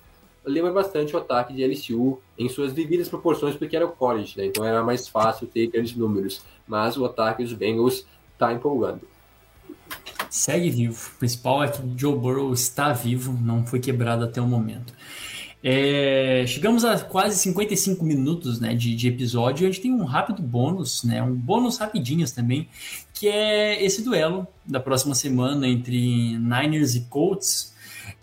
[0.48, 4.46] lembra bastante o ataque de LSU em suas devidas proporções, porque era o college, né?
[4.46, 6.42] Então era mais fácil ter grandes números.
[6.68, 9.02] Mas o ataque dos Bengals está empolgando.
[10.30, 11.12] Segue vivo.
[11.16, 14.94] O principal é que Joe Burrow está vivo, não foi quebrado até o momento.
[15.64, 20.42] É, chegamos a quase 55 minutos né, de, de, episódio a gente tem um rápido
[20.42, 22.70] bônus, né, um bônus rapidinhos também,
[23.12, 27.76] que é esse duelo da próxima semana entre Niners e Colts.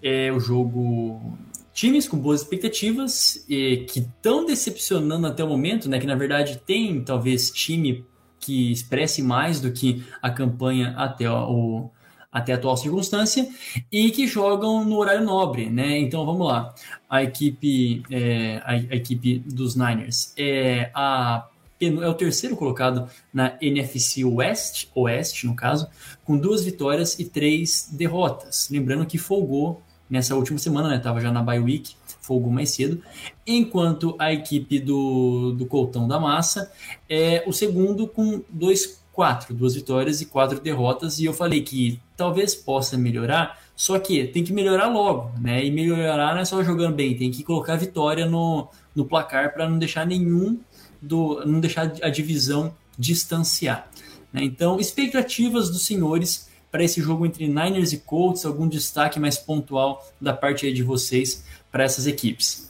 [0.03, 1.37] É o jogo
[1.75, 6.61] times com boas expectativas e que estão decepcionando até o momento, né, que na verdade
[6.65, 8.07] tem talvez time
[8.39, 11.91] que expresse mais do que a campanha até o,
[12.31, 13.49] até a atual circunstância,
[13.91, 15.99] e que jogam no horário nobre, né?
[15.99, 16.75] Então vamos lá.
[17.09, 21.49] A equipe, é, a, a, equipe dos Niners é, a,
[21.81, 25.89] é o terceiro colocado na NFC West, Oeste, no caso,
[26.25, 28.69] com duas vitórias e três derrotas.
[28.71, 30.99] Lembrando que folgou nessa última semana, né?
[30.99, 33.03] Tava já na bye week, folgou mais cedo.
[33.47, 36.71] Enquanto a equipe do, do Coltão da Massa
[37.09, 42.01] é o segundo com dois quatro, duas vitórias e quatro derrotas, e eu falei que
[42.17, 45.65] talvez possa melhorar, só que tem que melhorar logo, né?
[45.65, 49.69] E melhorar não é só jogando bem, tem que colocar vitória no, no placar para
[49.69, 50.59] não deixar nenhum
[51.01, 51.45] do.
[51.47, 53.89] não deixar a divisão distanciar.
[54.33, 54.45] Né?
[54.45, 60.05] Então, expectativas dos senhores para esse jogo entre Niners e Colts, algum destaque mais pontual
[60.21, 62.69] da parte de vocês para essas equipes?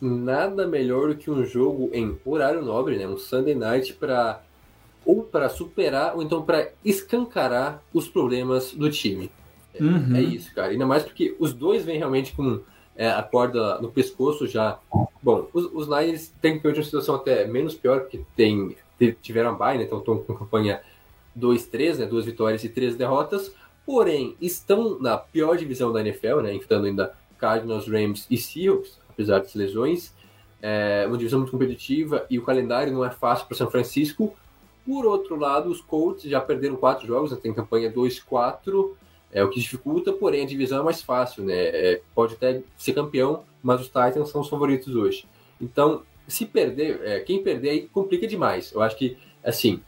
[0.00, 3.06] Nada melhor do que um jogo em horário nobre, né?
[3.06, 4.40] Um Sunday Night para
[5.04, 9.30] ou para superar, ou então para escancarar os problemas do time.
[9.74, 10.16] É, uhum.
[10.16, 10.72] é, isso, cara.
[10.72, 12.58] Ainda mais porque os dois vêm realmente com
[12.96, 14.78] é, a corda no pescoço já.
[15.22, 18.74] Bom, os, os Niners têm que uma situação até menos pior, porque tem,
[19.20, 19.84] tiveram a bye, né?
[19.84, 20.80] Então estão com campanha
[21.38, 22.06] 2-3, né?
[22.06, 23.52] Duas vitórias e três derrotas.
[23.86, 26.54] Porém, estão na pior divisão da NFL, né?
[26.54, 30.12] Enfrentando ainda Cardinals, Rams e Seahawks, apesar das lesões.
[30.60, 34.34] É uma divisão muito competitiva e o calendário não é fácil para São Francisco.
[34.84, 37.38] Por outro lado, os Colts já perderam quatro jogos, né?
[37.40, 38.92] tem campanha 2-4,
[39.30, 41.54] é o que dificulta, porém a divisão é mais fácil, né?
[41.54, 45.26] É, pode até ser campeão, mas os Titans são os favoritos hoje.
[45.60, 48.72] Então, se perder, é, quem perder aí complica demais.
[48.72, 49.82] Eu acho que, assim,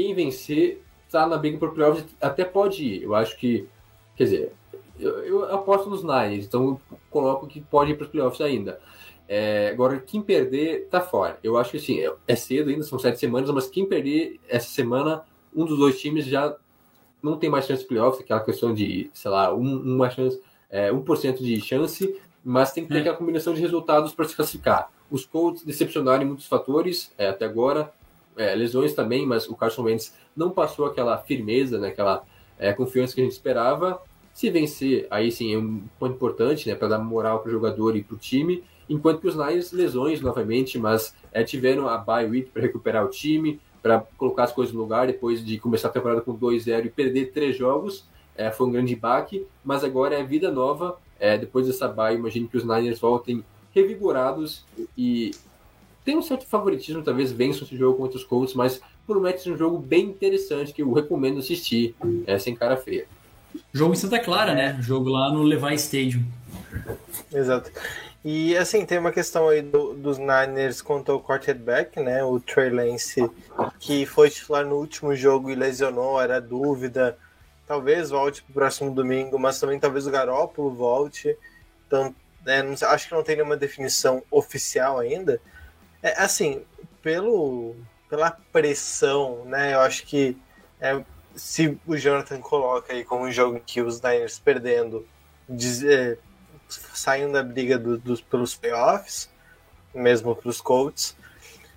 [0.00, 3.02] quem vencer tá na briga por playoffs, até pode ir.
[3.02, 3.68] Eu acho que,
[4.16, 4.52] quer dizer,
[4.98, 6.80] eu, eu aposto nos Niners, então
[7.10, 8.80] coloco que pode ir para os playoffs ainda.
[9.28, 11.38] É, agora, quem perder, tá fora.
[11.44, 15.22] Eu acho que assim, é cedo ainda, são sete semanas, mas quem perder essa semana,
[15.54, 16.56] um dos dois times já
[17.22, 20.40] não tem mais chance de playoffs, aquela questão de, sei lá, um, uma chance,
[20.70, 23.00] é, 1% de chance, mas tem que ter é.
[23.02, 24.90] aquela combinação de resultados para se classificar.
[25.10, 27.92] Os Colts decepcionaram em muitos fatores é, até agora,
[28.40, 32.24] é, lesões também, mas o Carson Wentz não passou aquela firmeza, né, aquela
[32.58, 34.00] é, confiança que a gente esperava.
[34.32, 37.96] Se vencer, aí sim é um ponto importante, né, para dar moral para o jogador
[37.96, 42.26] e para o time enquanto que os Niners lesões novamente, mas é, tiveram a bye
[42.26, 45.92] week para recuperar o time, para colocar as coisas no lugar depois de começar a
[45.92, 48.04] temporada com 2-0 e perder três jogos.
[48.36, 50.98] É, foi um grande baque, mas agora é vida nova.
[51.20, 54.64] É, depois dessa bye, imagino que os Niners voltem revigorados
[54.98, 55.30] e
[56.04, 59.56] tem um certo favoritismo, talvez vençam esse jogo contra os Colts, mas promete ser um
[59.56, 61.94] jogo bem interessante que eu recomendo assistir,
[62.26, 63.06] é, sem cara feia.
[63.72, 64.78] Jogo em Santa Clara, né?
[64.80, 66.24] Jogo lá no Levi Stadium.
[67.32, 67.70] Exato.
[68.24, 72.22] E assim, tem uma questão aí do, dos Niners contra o quarterback, né?
[72.22, 73.28] O Trey Lance,
[73.78, 77.16] que foi titular no último jogo e lesionou, era dúvida.
[77.66, 81.36] Talvez volte pro próximo domingo, mas também talvez o Garópolo volte.
[81.86, 82.14] Então,
[82.46, 85.40] é, não, acho que não tem nenhuma definição oficial ainda.
[86.02, 86.62] É, assim,
[87.02, 87.76] pelo,
[88.08, 89.74] pela pressão, né?
[89.74, 90.36] Eu acho que
[90.80, 91.02] é,
[91.34, 95.06] se o Jonathan coloca aí como um jogo em que os Niners perdendo,
[95.48, 96.16] diz, é,
[96.68, 99.28] saindo da briga do, dos, pelos playoffs,
[99.94, 101.16] mesmo para os Colts,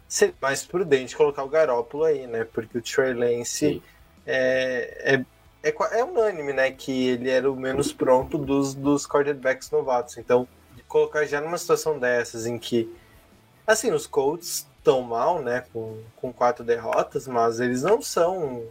[0.08, 2.46] seria mais prudente colocar o Garópolo aí, né?
[2.46, 3.82] Porque o Trey Lance
[4.26, 5.16] é,
[5.64, 6.72] é, é, é, unânime, né?
[6.72, 10.18] Que ele era o menos pronto dos, dos quarterbacks novatos.
[10.18, 10.48] Então,
[10.88, 12.94] colocar já numa situação dessas em que,
[13.66, 15.64] assim, os Colts estão mal, né?
[15.72, 18.64] Com, com quatro derrotas, mas eles não são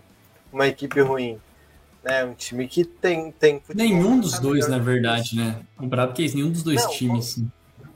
[0.52, 1.40] uma equipe ruim.
[2.04, 3.30] É um time que tem.
[3.32, 5.62] tem nenhum dos dois, na verdade, né?
[5.76, 7.40] Comparado que nenhum dos dois não, times.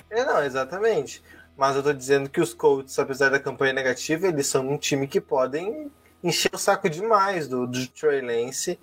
[0.08, 1.22] É, não, exatamente.
[1.56, 5.08] Mas eu tô dizendo que os Colts, apesar da campanha negativa, eles são um time
[5.08, 5.90] que podem
[6.22, 8.78] encher o saco demais do, do Trey Lance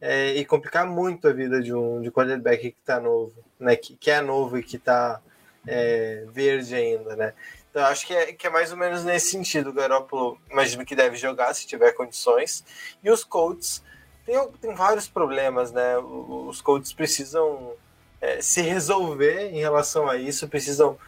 [0.00, 3.74] é, e complicar muito a vida de um de quarterback que tá novo, né?
[3.76, 5.20] Que, que é novo e que tá
[5.68, 7.34] é, verde ainda, né?
[7.70, 9.70] Então acho que é, que é mais ou menos nesse sentido.
[9.70, 12.64] O Garoppolo imagino que deve jogar se tiver condições.
[13.04, 13.82] E os Colts
[14.24, 15.96] tem, tem vários problemas, né?
[15.98, 17.74] Os Colts precisam
[18.20, 20.98] é, se resolver em relação a isso, precisam.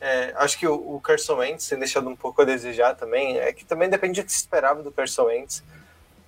[0.00, 3.38] É, acho que o, o Carson Wentz tem deixado um pouco a desejar também.
[3.38, 5.62] É que também depende do que se esperava do Carson Wentz,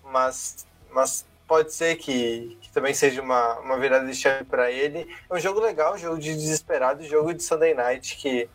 [0.05, 5.07] mas, mas pode ser que, que também seja uma, uma virada de chave para ele.
[5.29, 8.49] É um jogo legal, jogo de desesperado, jogo de Sunday Night que,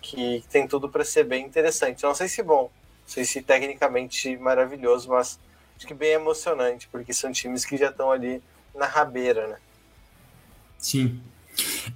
[0.00, 2.04] que tem tudo para ser bem interessante.
[2.04, 5.36] Não sei se bom, não sei se tecnicamente maravilhoso, mas
[5.76, 8.40] acho que bem emocionante, porque são times que já estão ali
[8.72, 9.56] na rabeira, né?
[10.78, 11.20] Sim.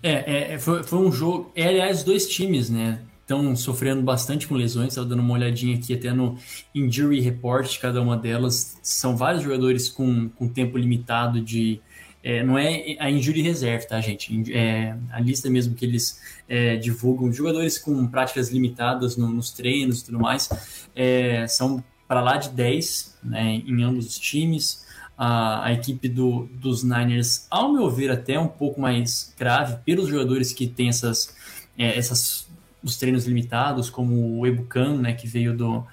[0.03, 1.53] É, é foi, foi, um jogo.
[1.55, 3.01] É, aliás, dois times, né?
[3.33, 4.89] Estão sofrendo bastante com lesões.
[4.89, 6.37] Estava dando uma olhadinha aqui até no
[6.75, 8.79] injury report de cada uma delas.
[8.83, 11.81] São vários jogadores com, com tempo limitado de.
[12.23, 14.53] É, não é a injury reserve, tá, gente?
[14.55, 17.33] É a lista mesmo que eles é, divulgam.
[17.33, 20.51] Jogadores com práticas limitadas no, nos treinos e tudo mais.
[20.95, 24.85] É, são para lá de 10 né, em ambos os times
[25.17, 30.09] a, a equipe do, dos Niners, ao meu ver, até um pouco mais grave pelos
[30.09, 31.35] jogadores que têm essas,
[31.79, 32.47] é, essas
[32.83, 35.85] os treinos limitados, como o Ebucan, né, que veio do,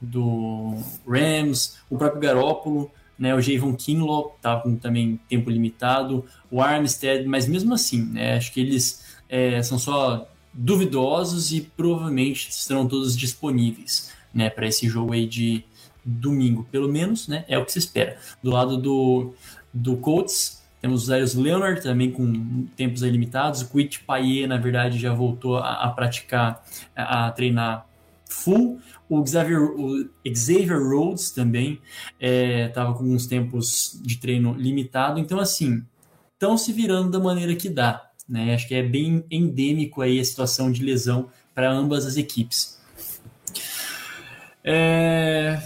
[0.00, 0.76] do
[1.06, 7.26] Rams, o próprio Garópolo, né, o Javon Kinlaw estava com também tempo limitado, o Armstead,
[7.26, 13.16] mas mesmo assim, né, acho que eles é, são só duvidosos e provavelmente estarão todos
[13.16, 15.64] disponíveis né, para esse jogo aí de,
[16.04, 17.44] domingo, pelo menos, né?
[17.48, 18.18] É o que se espera.
[18.42, 19.32] Do lado do,
[19.72, 23.62] do Colts, temos o Zarius Leonard também com tempos limitados.
[23.62, 26.62] O Quit Payet, na verdade, já voltou a, a praticar,
[26.94, 27.86] a, a, treinar
[28.28, 28.78] full.
[29.08, 31.80] O Xavier, o Xavier Rhodes também
[32.20, 35.18] estava é, com uns tempos de treino limitado.
[35.18, 35.82] Então, assim,
[36.34, 38.10] estão se virando da maneira que dá.
[38.28, 38.52] Né?
[38.54, 42.78] Acho que é bem endêmico aí a situação de lesão para ambas as equipes.
[44.62, 45.62] É,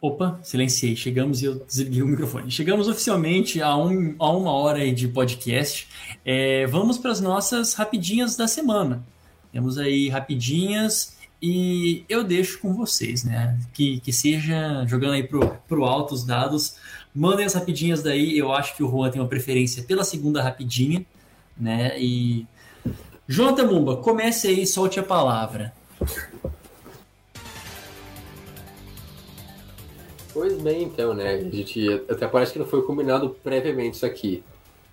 [0.00, 0.94] Opa, silenciei.
[0.94, 2.50] Chegamos e eu desliguei o microfone.
[2.52, 5.88] Chegamos oficialmente a, um, a uma hora de podcast.
[6.24, 9.04] É, vamos para as nossas rapidinhas da semana.
[9.52, 13.58] Temos aí rapidinhas e eu deixo com vocês, né?
[13.72, 16.76] Que, que seja jogando aí pro, pro alto os dados.
[17.12, 18.38] Mandem as rapidinhas daí.
[18.38, 21.04] Eu acho que o Juan tem uma preferência pela segunda rapidinha,
[21.56, 22.00] né?
[22.00, 22.46] E.
[23.26, 25.72] Jonathan Mumba, comece aí, solte a palavra.
[30.38, 31.34] Pois bem, então, né?
[31.34, 34.44] A gente até parece que não foi combinado previamente isso aqui.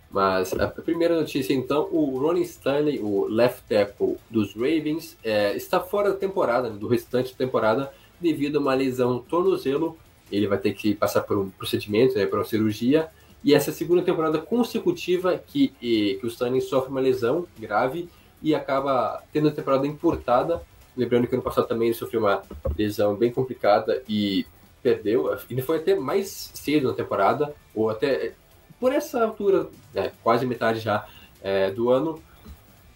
[0.10, 5.80] Mas a primeira notícia, então, o Ronnie Stanley, o left tackle dos Ravens, é, está
[5.80, 9.96] fora da temporada, do restante da temporada, devido a uma lesão no tornozelo.
[10.32, 13.08] Ele vai ter que passar por um procedimento, né, por uma cirurgia.
[13.44, 17.46] E essa é a segunda temporada consecutiva que, e, que o Stanley sofre uma lesão
[17.60, 18.10] grave
[18.42, 20.64] e acaba tendo a temporada encurtada.
[20.98, 22.42] Lembrando que ano passado também ele sofreu uma
[22.76, 24.44] lesão bem complicada e
[24.86, 28.34] perdeu, ele foi até mais cedo na temporada, ou até
[28.80, 31.08] por essa altura, é, quase metade já
[31.42, 32.22] é, do ano.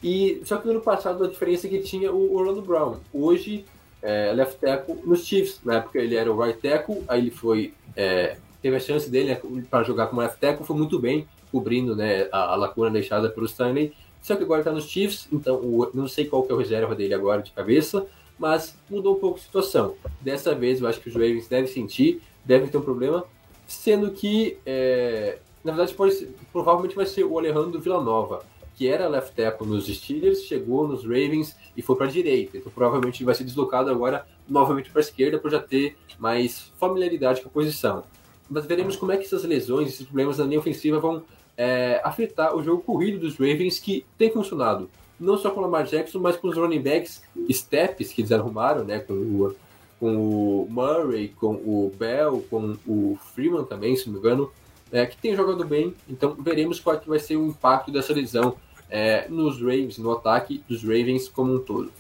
[0.04, 2.98] E só que no ano passado a diferença é que tinha o Orlando Brown.
[3.12, 3.66] Hoje,
[4.04, 5.62] é, left tackle nos Chiefs.
[5.66, 7.74] Na época ele era o right tackle, aí ele foi.
[7.96, 11.96] É, teve a chance dele né, para jogar como left tackle, foi muito bem, cobrindo
[11.96, 13.94] né, a, a lacuna deixada pelo Stanley.
[14.22, 16.94] Só que agora está nos Chiefs, então o, não sei qual que é o reserva
[16.94, 18.06] dele agora de cabeça,
[18.40, 19.96] mas mudou um pouco a situação.
[20.22, 23.26] Dessa vez eu acho que os Ravens devem sentir, devem ter um problema,
[23.68, 28.44] sendo que, é, na verdade, pode ser, provavelmente vai ser o Alejandro Villanova,
[28.76, 32.58] que era left tackle nos Steelers, chegou nos Ravens e foi para a direita.
[32.58, 37.42] Então provavelmente vai ser deslocado agora novamente para a esquerda para já ter mais familiaridade
[37.42, 38.06] com a posição.
[38.50, 41.24] Mas veremos como é que essas lesões, esses problemas na linha ofensiva vão
[41.58, 45.86] é, afetar o jogo corrido dos Ravens, que tem funcionado não só com o Lamar
[45.86, 48.99] Jackson, mas com os running backs steps que eles arrumaram, né?
[48.99, 49.55] Com o,
[49.99, 54.51] com o Murray, com o Bell, com o Freeman também, se não me engano,
[54.91, 55.93] é, que tem jogado bem.
[56.07, 58.55] Então veremos qual é que vai ser o impacto dessa lesão
[58.89, 61.91] é, nos Ravens, no ataque dos Ravens como um todo.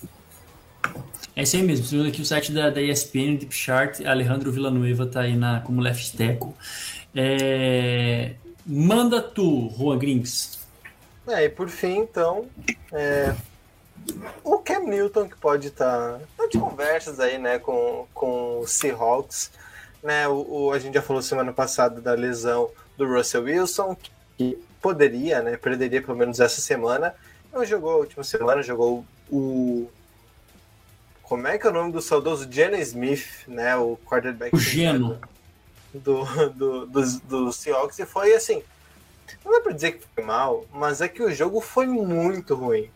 [1.35, 1.85] É isso aí mesmo.
[1.85, 5.81] Segundo aqui o site da, da ESPN, Deep Chart, Alejandro Villanueva está aí na, como
[5.81, 6.53] left tackle.
[7.15, 8.35] É...
[8.65, 10.58] Manda tu, Juan Grings.
[11.29, 12.47] É, e por fim, então,
[12.91, 13.35] é,
[14.43, 18.67] o Cam Newton, que pode estar tá, tá de conversas aí, né, com, com o
[18.67, 19.51] Seahawks,
[20.01, 23.95] né, o, o, a gente já falou semana passada da lesão do Russell Wilson,
[24.37, 27.13] que poderia, né, perderia pelo menos essa semana,
[27.53, 29.89] não jogou a última semana, jogou o
[31.21, 35.19] como é que é o nome do saudoso Jenny Smith, né, o quarterback o Geno.
[35.93, 38.63] Do, do, do, do Seahawks, e foi assim,
[39.43, 42.89] não dá pra dizer que foi mal, mas é que o jogo foi muito ruim.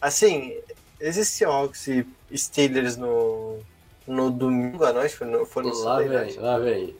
[0.00, 0.56] Assim,
[1.00, 3.58] esses Seahawks e Steelers no,
[4.06, 6.96] no domingo à noite, foi no, foi no lá vem, lá vem.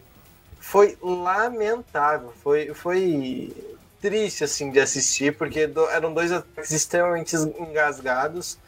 [0.60, 3.52] Foi lamentável, foi, foi
[4.00, 8.58] triste assim de assistir, porque do, eram dois ataques extremamente engasgados,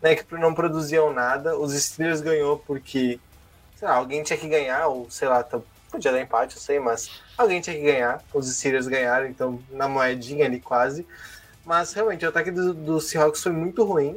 [0.00, 1.58] né, que não produziam nada.
[1.58, 3.18] Os Steelers ganhou porque,
[3.76, 5.60] sei lá, alguém tinha que ganhar, ou sei lá, tá,
[5.90, 8.22] podia dar empate, eu sei, mas alguém tinha que ganhar.
[8.32, 11.06] Os Steelers ganharam, então na moedinha ali quase.
[11.64, 14.16] Mas realmente o ataque do, do Seahawks foi muito ruim.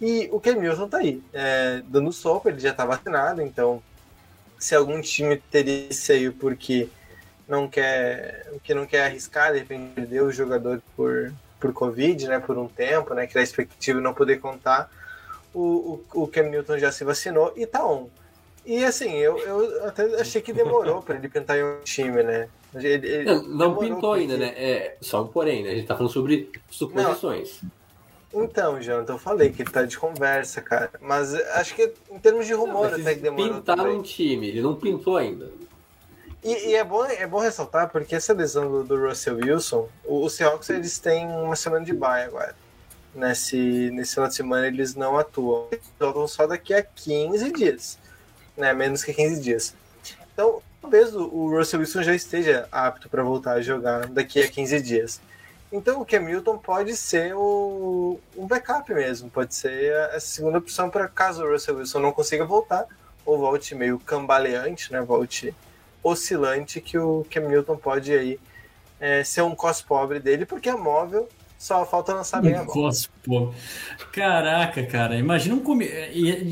[0.00, 3.80] E o Ken Milton tá aí, é, dando sopa, ele já tá vacinado, então
[4.58, 6.88] se algum time teria aí porque
[7.48, 12.40] não quer, que não quer arriscar, de repente perder o jogador por, por Covid, né,
[12.40, 14.90] por um tempo, né, que a expectativa não poder contar,
[15.54, 18.08] o, o, o Newton já se vacinou e tá on.
[18.64, 22.48] E assim, eu, eu até achei que demorou para ele pintar em um time, né?
[22.74, 24.54] Ele, ele não, não pintou ainda, né?
[24.56, 25.70] É só um porém, né?
[25.70, 27.58] A gente tá falando sobre suposições.
[27.62, 27.70] Não.
[28.44, 30.90] Então, Jonathan, eu falei que ele tá de conversa, cara.
[31.00, 33.54] Mas acho que em termos de rumor não, até que demorou.
[33.56, 35.50] Pintar um time, ele não pintou ainda.
[36.42, 40.24] E, e, é, bom, é bom ressaltar, porque essa lesão do, do Russell Wilson, o,
[40.24, 42.56] o Seahawks eles têm uma semana de bye agora.
[43.14, 45.68] Nesse, nesse final de semana eles não atuam.
[45.70, 47.98] Eles voltam só daqui a 15 dias.
[48.56, 48.72] Né?
[48.72, 49.74] Menos que 15 dias.
[50.32, 54.82] Então, talvez o, Russell Wilson já esteja apto para voltar a jogar daqui a 15
[54.82, 55.20] dias.
[55.72, 60.58] Então o Cam Newton pode ser o, um backup mesmo, pode ser a, a segunda
[60.58, 62.86] opção para caso o Russell Wilson não consiga voltar,
[63.24, 65.00] ou volte meio cambaleante, né?
[65.00, 65.54] Volte
[66.02, 68.38] oscilante, que o Cam Newton pode aí
[69.00, 71.26] é, ser um cos pobre dele, porque é móvel,
[71.62, 72.54] só falta lançar bem
[73.22, 73.54] pobre.
[74.12, 75.86] Caraca, cara, imagina um come...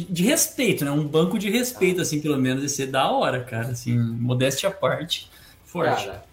[0.08, 0.90] de respeito, né?
[0.92, 4.72] Um banco de respeito, assim, pelo menos, ia ser da hora, cara, assim, modéstia à
[4.72, 5.28] parte,
[5.64, 6.06] forte.
[6.06, 6.30] Cara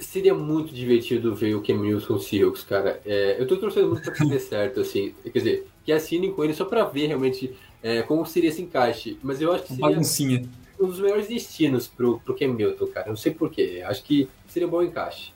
[0.00, 3.00] Seria muito divertido ver o Cam Newton Seahawks, cara.
[3.06, 5.14] É, eu tô torcendo muito pra que dê certo, assim.
[5.22, 9.18] Quer dizer, que assinem com ele só pra ver realmente é, como seria esse encaixe.
[9.22, 10.44] Mas eu acho que seria Baguncinha.
[10.78, 13.08] um dos melhores destinos pro, pro Cam Newton, cara.
[13.08, 13.82] Não sei porquê.
[13.86, 15.32] Acho que seria um bom encaixe.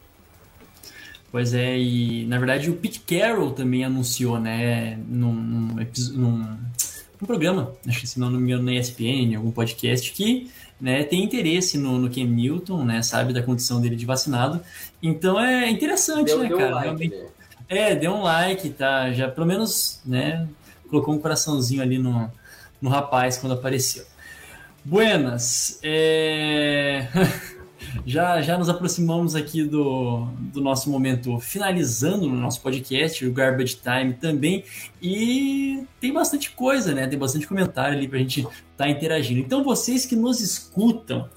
[1.31, 6.59] Pois é, e na verdade o Pete Carroll também anunciou, né, num, num, num,
[7.21, 10.51] num programa, acho que se não me engano na ESPN, algum podcast, que
[10.81, 14.61] né, tem interesse no, no Ken Newton, né, sabe da condição dele de vacinado.
[15.03, 16.73] Então é interessante, deu, né, deu cara?
[16.73, 17.27] Um like, né?
[17.69, 19.13] É, deu um like, tá?
[19.13, 20.49] Já pelo menos, né,
[20.89, 22.31] colocou um coraçãozinho ali no,
[22.81, 24.05] no rapaz quando apareceu.
[24.83, 27.07] Buenas, é...
[28.05, 33.77] já, já nos aproximamos aqui do, do nosso momento finalizando no nosso podcast, o Garbage
[33.77, 34.65] Time também,
[35.01, 37.07] e tem bastante coisa, né?
[37.07, 39.41] Tem bastante comentário ali pra gente estar tá interagindo.
[39.41, 41.29] Então, vocês que nos escutam,